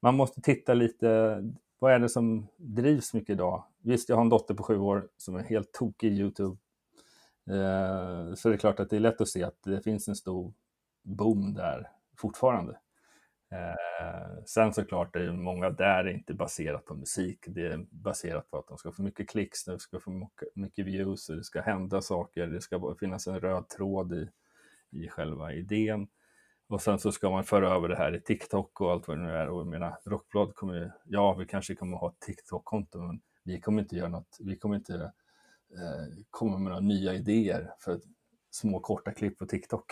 [0.00, 1.38] man måste titta lite,
[1.78, 3.64] vad är det som drivs mycket idag?
[3.82, 6.56] Visst, jag har en dotter på sju år som är helt tokig i YouTube.
[7.50, 10.16] Eh, så det är klart att det är lätt att se att det finns en
[10.16, 10.52] stor
[11.02, 12.78] boom där fortfarande.
[13.52, 17.44] Eh, sen såklart är många där är inte baserat på musik.
[17.46, 21.26] Det är baserat på att de ska få mycket klicks, de ska få mycket views,
[21.26, 24.28] det ska hända saker, det ska finnas en röd tråd i,
[24.90, 26.08] i själva idén.
[26.68, 29.22] Och sen så ska man föra över det här i TikTok och allt vad det
[29.22, 29.48] nu är.
[29.48, 33.60] Och jag menar, Rockblad kommer ju, ja, vi kanske kommer ha ett TikTok-konto, men vi
[33.60, 34.94] kommer inte göra något, vi kommer inte
[35.74, 38.00] eh, komma med några nya idéer för
[38.50, 39.84] små korta klipp på TikTok.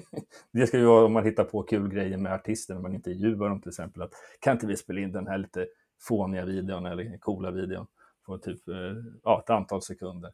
[0.52, 3.48] det ska ju vara om man hittar på kul grejer med artister när man intervjuar
[3.48, 4.02] dem till exempel.
[4.02, 5.66] Att, kan inte vi spela in den här lite
[6.00, 7.86] fåniga videon eller coola videon
[8.26, 8.74] på typ eh,
[9.22, 10.32] ja, ett antal sekunder.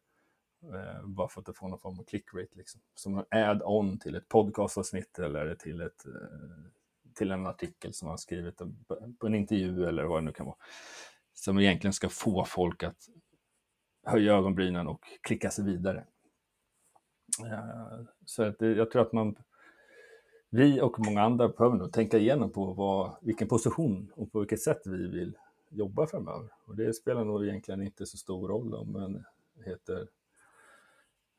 [0.63, 2.81] Eh, bara för att det får någon form av clickrate liksom.
[2.95, 6.71] Som en add-on till ett podcastavsnitt eller till, ett, eh,
[7.15, 8.57] till en artikel som man skrivit
[9.19, 10.57] på en intervju eller vad det nu kan vara.
[11.33, 13.09] Som egentligen ska få folk att
[14.07, 16.07] höja ögonbrynen och klicka sig vidare.
[17.39, 19.37] Eh, så att jag tror att man,
[20.51, 24.61] vi och många andra behöver nog tänka igenom på vad, vilken position och på vilket
[24.61, 25.37] sätt vi vill
[25.69, 26.49] jobba framöver.
[26.65, 29.25] Och det spelar nog egentligen inte så stor roll om man
[29.65, 30.09] heter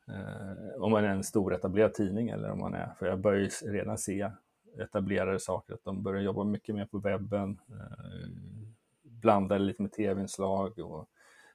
[0.08, 3.40] eh, om man är en stor etablerad tidning eller om man är, för jag börjar
[3.40, 4.30] ju redan se
[4.78, 8.28] etablerade saker, att de börjar jobba mycket mer på webben, eh,
[9.02, 11.08] blanda lite med tv-inslag och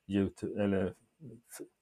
[0.07, 0.93] YouTube, eller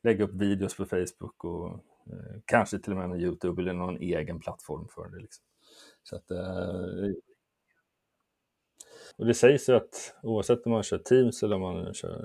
[0.03, 1.79] lägga upp videos på Facebook och
[2.11, 5.17] Eh, kanske till och med med Youtube eller någon egen plattform för det.
[5.17, 5.45] Liksom.
[6.03, 7.11] Så att, eh,
[9.17, 12.15] och det sägs ju att oavsett om man kör Teams eller om man kör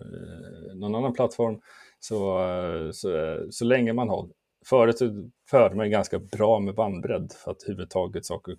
[0.71, 1.61] eh, någon annan plattform
[1.99, 4.29] så, eh, så, eh, så länge man har
[4.67, 4.99] Förut
[5.51, 8.57] förde man ganska bra med bandbredd för att huvudtaget saker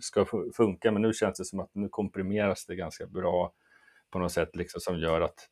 [0.00, 0.26] ska
[0.56, 3.52] funka, men nu känns det som att nu komprimeras det ganska bra
[4.10, 5.48] på något sätt liksom, som gör att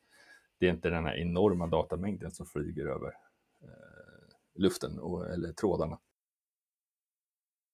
[0.59, 3.13] det är inte den här enorma datamängden som flyger över
[4.57, 5.99] luften och, eller trådarna.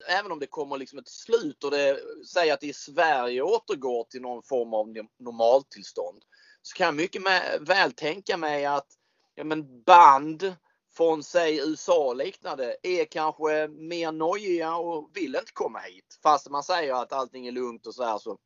[0.07, 4.03] Även om det kommer liksom ett slut och det säger att det i Sverige återgår
[4.03, 6.23] till någon form av normaltillstånd
[6.61, 8.88] så kan jag mycket med, väl tänka mig att
[9.36, 10.55] ja, men band
[10.97, 16.19] från säg USA och liknande är kanske mer nojiga och vill inte komma hit.
[16.23, 18.38] Fast man säger att allting är lugnt och så här så.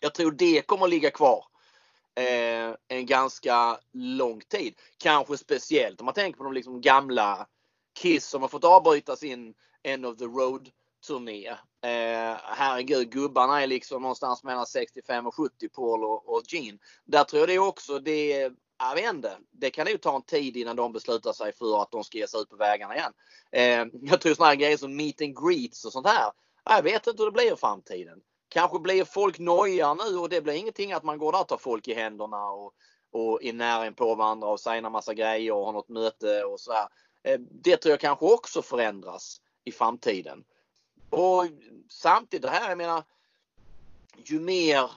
[0.00, 1.44] Jag tror det kommer att ligga kvar
[2.14, 4.74] eh, en ganska lång tid.
[4.98, 7.46] Kanske speciellt om man tänker på de liksom gamla
[7.98, 10.70] Kiss som har fått avbryta sin End of the Road
[11.06, 11.48] turné.
[11.48, 16.78] Eh, herregud, gubbarna är liksom någonstans mellan 65 och 70, Paul och, och Gene.
[17.04, 19.38] Där tror jag det också, det jag vet inte.
[19.50, 22.26] Det kan ju ta en tid innan de beslutar sig för att de ska ge
[22.26, 23.12] sig ut på vägarna igen.
[23.52, 26.32] Eh, jag tror sådana här grejer som meet and greets och sånt här.
[26.64, 28.18] Jag vet inte hur det blir i framtiden.
[28.48, 31.56] Kanske blir folk nojiga nu och det blir ingenting att man går där och tar
[31.56, 32.72] folk i händerna och,
[33.12, 36.60] och är nära på varandra och säger en massa grejer och har något möte och
[36.60, 36.88] så här.
[37.22, 40.44] Eh, det tror jag kanske också förändras i framtiden.
[41.10, 41.44] Och
[41.90, 43.04] samtidigt det här, jag menar,
[44.24, 44.90] ju mer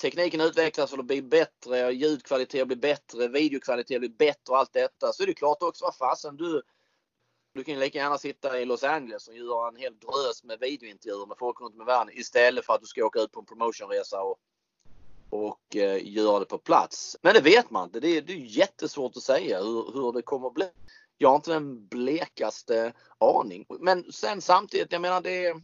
[0.00, 5.12] tekniken utvecklas och det blir bättre, ljudkvalitet blir bättre, videokvalitet blir bättre och allt detta
[5.12, 6.62] så är det klart också, vad fasen du
[7.56, 10.60] du kan ju lika gärna sitta i Los Angeles och göra en hel drös med
[10.60, 13.40] videointervjuer med folk runt om i världen istället för att du ska åka ut på
[13.40, 14.38] en promotionresa och,
[15.30, 17.16] och eh, göra det på plats.
[17.22, 18.00] Men det vet man inte.
[18.00, 20.70] Det är, det är jättesvårt att säga hur, hur det kommer att bli.
[21.18, 23.66] Jag har inte den blekaste aning.
[23.80, 25.54] Men sen samtidigt, jag menar det,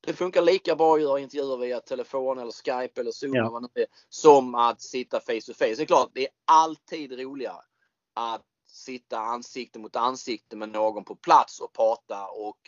[0.00, 3.68] det funkar lika bra att göra intervjuer via telefon eller Skype eller Zoom ja.
[3.74, 5.74] det är, som att sitta face to face.
[5.76, 7.62] Det är klart, det är alltid roligare
[8.14, 12.58] att sitta ansikte mot ansikte med någon på plats och prata och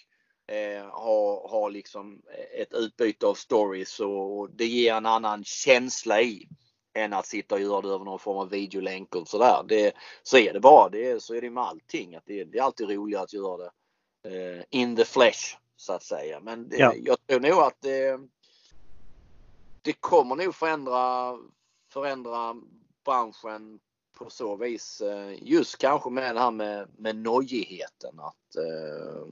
[0.54, 2.22] eh, ha, ha liksom
[2.60, 6.48] ett utbyte av stories och det ger en annan känsla i
[6.98, 9.64] än att sitta och göra det över någon form av videolänk och sådär.
[9.68, 9.92] Det,
[10.22, 10.88] så är det bara.
[10.88, 12.14] Det, så är det med allting.
[12.14, 13.70] Att det, det är alltid roligare att göra det
[14.58, 16.40] eh, in the flesh så att säga.
[16.40, 16.94] Men det, ja.
[16.96, 18.20] jag tror nog att det,
[19.82, 21.36] det kommer nog förändra,
[21.92, 22.56] förändra
[23.04, 23.78] branschen
[24.18, 25.00] på så vis.
[25.00, 28.20] Eh, just kanske med det här med, med nojigheten.
[28.20, 29.26] Att, eh,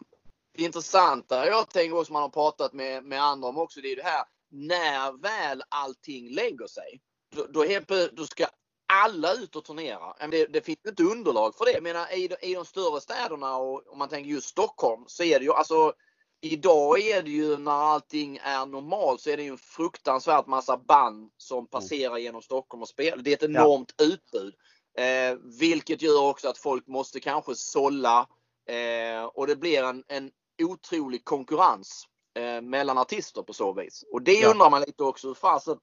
[0.52, 3.96] det intressanta jag tänker också man har pratat med, med andra om också det är
[3.96, 7.00] det här när väl allting lägger sig
[7.36, 8.46] då, då, helt, då ska
[8.92, 10.28] alla ut och turnera.
[10.30, 11.72] Det, det finns inte underlag för det.
[11.72, 15.38] Jag menar, i, i de större städerna och om man tänker just Stockholm så är
[15.38, 15.92] det ju alltså
[16.40, 20.76] Idag är det ju när allting är normalt så är det ju en fruktansvärt massa
[20.76, 21.68] band som mm.
[21.68, 23.16] passerar genom Stockholm och spelar.
[23.16, 24.04] Det är ett enormt ja.
[24.04, 24.54] utbud.
[24.98, 28.28] Eh, vilket gör också att folk måste kanske sålla
[28.68, 30.30] eh, och det blir en, en
[30.62, 32.04] otrolig konkurrens
[32.38, 34.04] eh, mellan artister på så vis.
[34.12, 34.50] Och det ja.
[34.50, 35.78] undrar man lite också hur fasen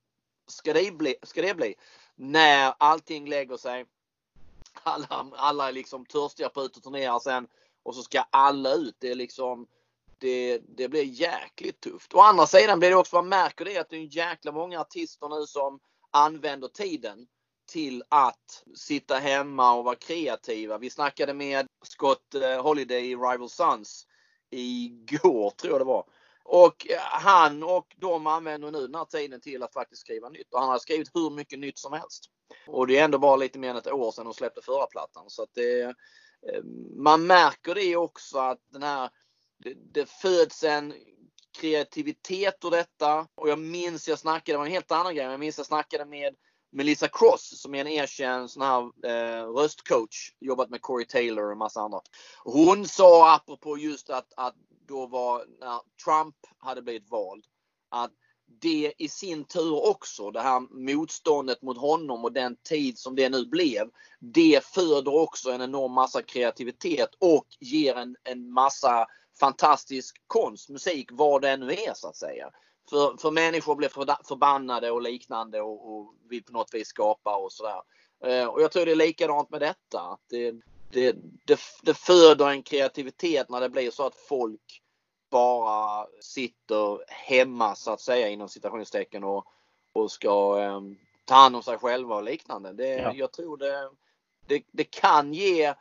[0.47, 1.75] ska det bli, ska det bli
[2.15, 3.85] när allting lägger sig.
[4.83, 7.47] Alla, alla är liksom törstiga på att ut och turnera sen
[7.83, 8.95] och så ska alla ut.
[8.99, 9.67] Det är liksom
[10.17, 12.13] det, det blir jäkligt tufft.
[12.13, 14.81] Å andra sidan blir det också, man märker det att det är en jäkla många
[14.81, 15.79] artister nu som
[16.11, 17.27] använder tiden
[17.71, 20.77] till att sitta hemma och vara kreativa.
[20.77, 24.07] Vi snackade med Scott eh, Holiday i Rival Sons
[24.49, 26.05] igår tror jag det var.
[26.43, 30.53] Och eh, han och de använder nu den här tiden till att faktiskt skriva nytt.
[30.53, 32.25] Och han har skrivit hur mycket nytt som helst.
[32.67, 35.23] Och det är ändå bara lite mer än ett år sedan de släppte förra plattan.
[35.27, 36.63] Så att det, eh,
[36.97, 39.09] man märker det också att den här,
[39.63, 40.93] det, det föds en
[41.57, 43.27] kreativitet ur detta.
[43.35, 46.05] Och jag minns, jag snackade, det var en helt annan grej, jag minns jag snackade
[46.05, 46.35] med
[46.71, 50.33] Melissa Cross som är en erkänd sån här eh, röstcoach.
[50.39, 51.99] Jobbat med Corey Taylor och massa andra.
[52.43, 54.55] Hon sa apropå just att, att
[54.93, 57.45] då var när Trump hade blivit vald.
[57.89, 58.11] Att
[58.61, 63.29] det i sin tur också, det här motståndet mot honom och den tid som det
[63.29, 63.89] nu blev.
[64.19, 69.07] Det föder också en enorm massa kreativitet och ger en, en massa
[69.39, 72.49] fantastisk konst, musik, vad det nu är så att säga.
[72.89, 73.89] För, för människor blir
[74.27, 77.81] förbannade och liknande och, och vill på något vis skapa och sådär.
[78.25, 80.17] Eh, och jag tror det är likadant med detta.
[80.29, 80.51] Det,
[80.91, 81.15] det,
[81.45, 84.82] det, det föder en kreativitet när det blir så att folk
[85.33, 89.45] bara sitter hemma så att säga inom citationstecken och,
[89.93, 90.81] och ska eh,
[91.25, 92.73] ta hand om sig själva och liknande.
[92.73, 93.13] Det, ja.
[93.13, 93.89] Jag tror det,
[94.47, 95.73] det, det kan ge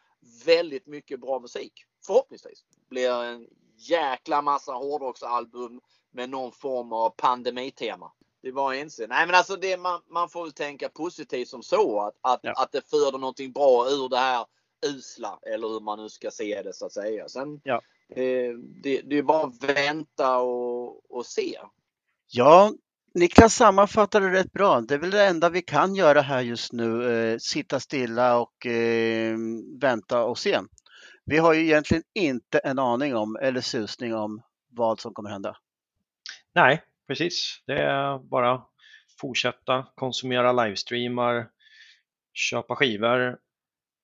[0.45, 1.73] väldigt mycket bra musik.
[2.07, 2.65] Förhoppningsvis.
[2.89, 5.81] Blir en jäkla massa hårdrocksalbum
[6.11, 8.13] med någon form av pandemitema.
[8.43, 9.07] Det är bara inse.
[9.07, 12.53] Nej men alltså det, man, man får väl tänka positivt som så att, att, ja.
[12.57, 14.47] att det föder någonting bra ur det här
[14.87, 17.29] usla eller hur man nu ska se det så att säga.
[17.29, 17.81] Sen, ja.
[18.17, 21.59] Eh, det, det är bara att vänta och, och se.
[22.33, 22.73] Ja,
[23.15, 24.81] Niklas sammanfattade det rätt bra.
[24.81, 27.13] Det är väl det enda vi kan göra här just nu.
[27.13, 29.37] Eh, sitta stilla och eh,
[29.81, 30.59] vänta och se.
[31.25, 35.57] Vi har ju egentligen inte en aning om eller susning om vad som kommer hända.
[36.55, 37.63] Nej, precis.
[37.67, 38.63] Det är bara
[39.21, 41.49] fortsätta konsumera livestreamar,
[42.33, 43.39] köpa skivor,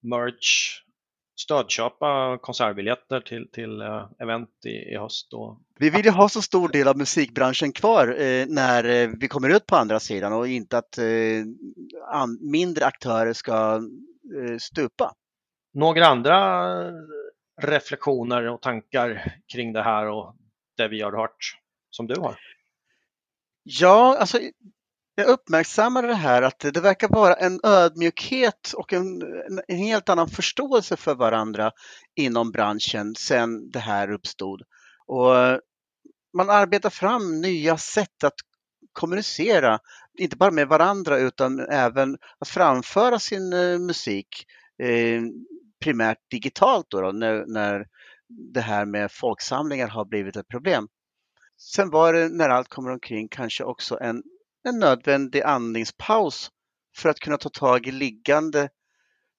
[0.03, 0.83] merch,
[1.41, 5.33] stödköpa konsertbiljetter till, till uh, event i, i höst.
[5.33, 5.61] Och...
[5.79, 9.49] Vi vill ju ha så stor del av musikbranschen kvar eh, när eh, vi kommer
[9.49, 11.05] ut på andra sidan och inte att eh,
[12.13, 13.81] an, mindre aktörer ska
[14.37, 15.13] eh, stupa.
[15.75, 16.39] Några andra
[17.63, 20.37] reflektioner och tankar kring det här och
[20.77, 21.59] det vi har hört
[21.91, 22.39] som du har?
[23.63, 24.39] Ja, alltså
[25.19, 29.23] jag uppmärksammade det här att det verkar vara en ödmjukhet och en,
[29.69, 31.73] en helt annan förståelse för varandra
[32.15, 34.63] inom branschen sedan det här uppstod.
[35.07, 35.35] Och
[36.37, 38.35] man arbetar fram nya sätt att
[38.93, 39.79] kommunicera,
[40.19, 44.29] inte bara med varandra utan även att framföra sin eh, musik
[44.83, 45.23] eh,
[45.81, 47.87] primärt digitalt då, då när, när
[48.29, 50.89] det här med folksamlingar har blivit ett problem.
[51.57, 54.23] Sen var det när allt kommer omkring kanske också en,
[54.69, 56.51] en nödvändig andningspaus
[56.97, 58.69] för att kunna ta tag i liggande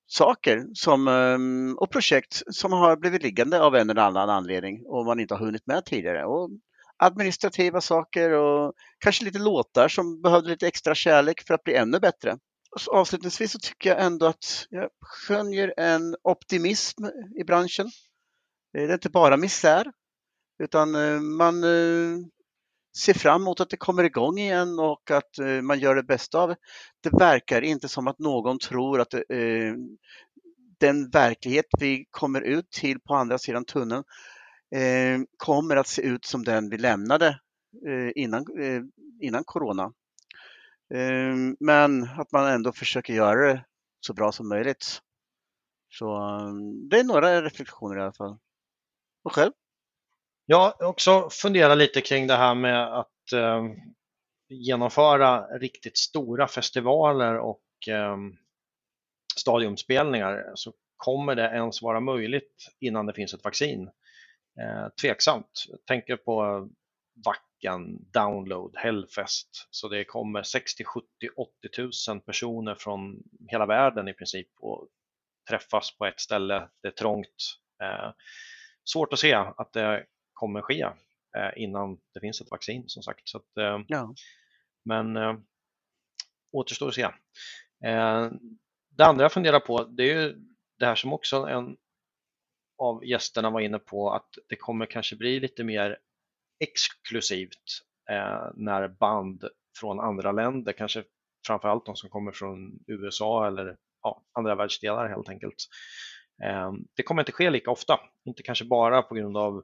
[0.08, 5.06] saker som, ehm, och projekt som har blivit liggande av en eller annan anledning och
[5.06, 6.26] man inte har hunnit med tidigare.
[6.26, 6.50] Och
[6.98, 12.00] administrativa saker och kanske lite låtar som behövde lite extra kärlek för att bli ännu
[12.00, 12.38] bättre.
[12.72, 17.06] Och så avslutningsvis så tycker jag ändå att jag skönjer en optimism
[17.40, 17.90] i branschen.
[18.74, 19.92] Det är inte bara misär
[20.64, 22.18] utan eh, man eh,
[22.98, 26.04] se ser fram emot att det kommer igång igen och att eh, man gör det
[26.04, 26.56] bästa av det.
[27.04, 29.22] Det verkar inte som att någon tror att eh,
[30.80, 34.04] den verklighet vi kommer ut till på andra sidan tunneln
[34.76, 37.28] eh, kommer att se ut som den vi lämnade
[37.88, 38.46] eh, innan,
[39.22, 39.92] innan corona.
[40.94, 43.66] Ehm, men att man ändå försöker göra det
[44.00, 45.02] så bra som möjligt.
[45.90, 48.38] Så ehm, det är några reflektioner i alla fall.
[49.24, 49.52] Och själv?
[50.52, 53.66] Jag har också funderat lite kring det här med att eh,
[54.47, 58.18] genomföra riktigt stora festivaler och eh,
[59.36, 60.52] stadiumspelningar.
[60.56, 63.89] Så kommer det ens vara möjligt innan det finns ett vaccin?
[64.62, 65.66] Eh, tveksamt.
[65.70, 66.70] Jag tänker på
[67.26, 69.68] Vacken, Download, Hellfest.
[69.70, 74.88] Så det kommer 60, 70, 80 000 personer från hela världen i princip och
[75.50, 76.70] träffas på ett ställe.
[76.82, 77.58] Det är trångt.
[77.84, 78.12] Eh,
[78.93, 80.06] svårt att se att det
[80.40, 80.82] kommer ske
[81.38, 83.30] eh, innan det finns ett vaccin som sagt.
[83.30, 84.14] Så att, eh, ja.
[84.86, 85.36] Men eh,
[86.52, 87.08] återstår att se.
[88.90, 90.36] Det andra jag funderar på det är ju
[90.80, 91.78] det här som också en
[92.78, 95.98] av gästerna var inne på att det kommer kanske bli lite mer
[96.60, 97.82] exklusivt
[98.54, 99.44] när band
[99.80, 101.04] från andra länder, kanske
[101.48, 105.68] framförallt de som kommer från USA eller ja, andra världsdelar helt enkelt.
[106.96, 109.64] Det kommer inte ske lika ofta, inte kanske bara på grund av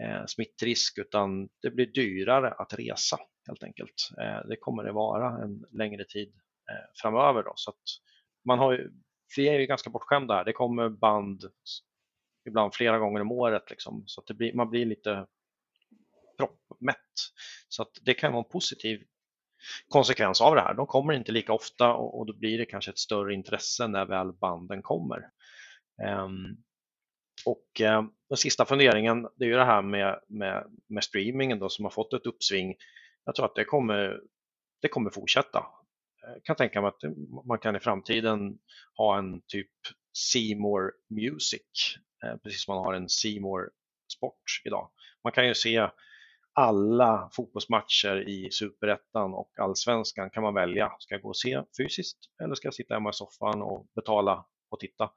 [0.00, 4.10] Eh, smittrisk utan det blir dyrare att resa helt enkelt.
[4.20, 6.28] Eh, det kommer det vara en längre tid
[6.70, 7.42] eh, framöver.
[7.42, 7.82] Då, så att
[8.44, 8.90] man har ju,
[9.36, 10.44] vi är ju ganska bortskämda här.
[10.44, 11.44] Det kommer band
[12.48, 15.26] ibland flera gånger om året liksom, så att det blir, man blir lite
[16.38, 16.98] proppmätt.
[17.68, 19.02] Så att det kan vara en positiv
[19.88, 20.74] konsekvens av det här.
[20.74, 24.06] De kommer inte lika ofta och, och då blir det kanske ett större intresse när
[24.06, 25.30] väl banden kommer.
[26.24, 26.64] Um,
[27.46, 31.68] och eh, den sista funderingen, det är ju det här med, med, med streamingen då,
[31.68, 32.74] som har fått ett uppsving.
[33.24, 34.20] Jag tror att det kommer,
[34.82, 35.66] det kommer fortsätta.
[36.34, 37.16] Jag kan tänka mig att
[37.46, 38.58] man kan i framtiden
[38.96, 39.70] ha en typ
[40.32, 43.70] Seymour Music, eh, precis som man har en Seymour
[44.16, 44.90] Sport idag.
[45.24, 45.88] Man kan ju se
[46.52, 50.92] alla fotbollsmatcher i superettan och allsvenskan kan man välja.
[50.98, 54.44] Ska jag gå och se fysiskt eller ska jag sitta hemma i soffan och betala
[54.70, 55.10] och titta?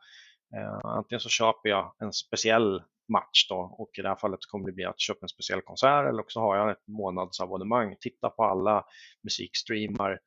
[0.55, 4.65] Eh, antingen så köper jag en speciell match då och i det här fallet kommer
[4.65, 8.43] det bli att köpa en speciell konsert eller också har jag ett månadsabonnemang, titta på
[8.43, 8.85] alla
[9.23, 10.19] musikstreamar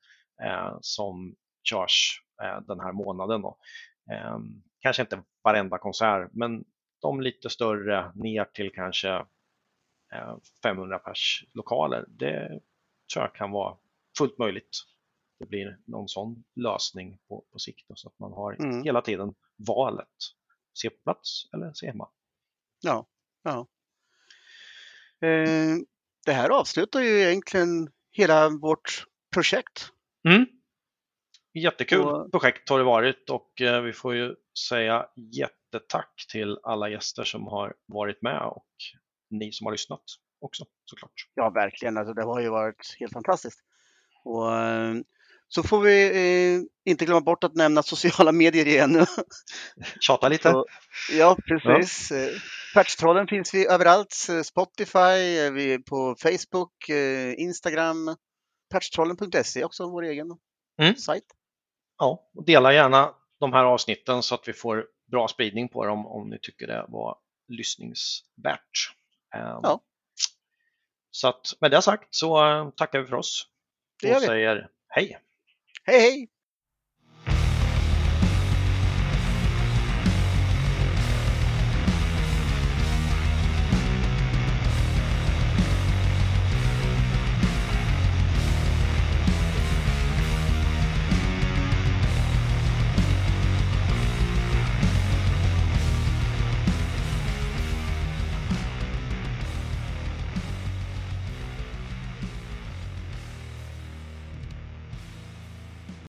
[0.43, 3.43] eh, som körs eh, den här månaden.
[3.43, 3.59] Då.
[4.13, 4.39] Eh,
[4.81, 6.65] kanske inte varenda konsert men
[7.03, 9.11] de lite större ner till kanske
[10.13, 12.05] eh, 500 pers lokaler.
[12.09, 12.61] Det
[13.13, 13.77] tror jag kan vara
[14.19, 14.71] fullt möjligt.
[15.41, 18.83] Det blir någon sån lösning på, på sikt så att man har mm.
[18.83, 20.09] hela tiden valet.
[20.75, 22.09] Se på plats eller se hemma.
[22.81, 23.07] Ja,
[23.43, 23.67] ja.
[25.27, 25.77] Eh,
[26.27, 29.89] det här avslutar ju egentligen hela vårt projekt.
[30.29, 30.47] Mm.
[31.55, 32.31] Jättekul och...
[32.31, 34.35] projekt har det varit och eh, vi får ju
[34.69, 38.67] säga jättetack till alla gäster som har varit med och
[39.31, 40.05] ni som har lyssnat
[40.41, 41.13] också såklart.
[41.35, 41.97] Ja, verkligen.
[41.97, 43.61] Alltså, det har ju varit helt fantastiskt.
[44.25, 44.95] Och, eh,
[45.53, 49.07] så får vi eh, inte glömma bort att nämna sociala medier igen.
[50.01, 50.51] Tjata lite.
[50.51, 50.67] Så,
[51.13, 52.11] ja, precis.
[52.11, 52.17] Ja.
[52.17, 52.29] Eh,
[52.75, 54.27] Patchtrollen finns vi överallt.
[54.31, 56.89] Eh, Spotify, vi är på Facebook,
[57.37, 58.17] Instagram.
[58.73, 60.27] Patchtrollen.se också vår egen
[60.83, 60.97] mm.
[60.97, 61.25] sajt.
[61.99, 66.07] Ja, och dela gärna de här avsnitten så att vi får bra spridning på dem
[66.07, 67.17] om ni tycker det var
[67.49, 68.95] lyssningsvärt.
[69.35, 69.81] Ehm, ja.
[71.11, 73.47] Så att med det sagt så tackar vi för oss
[74.03, 75.19] det och säger hej.
[75.87, 76.29] Hej hej!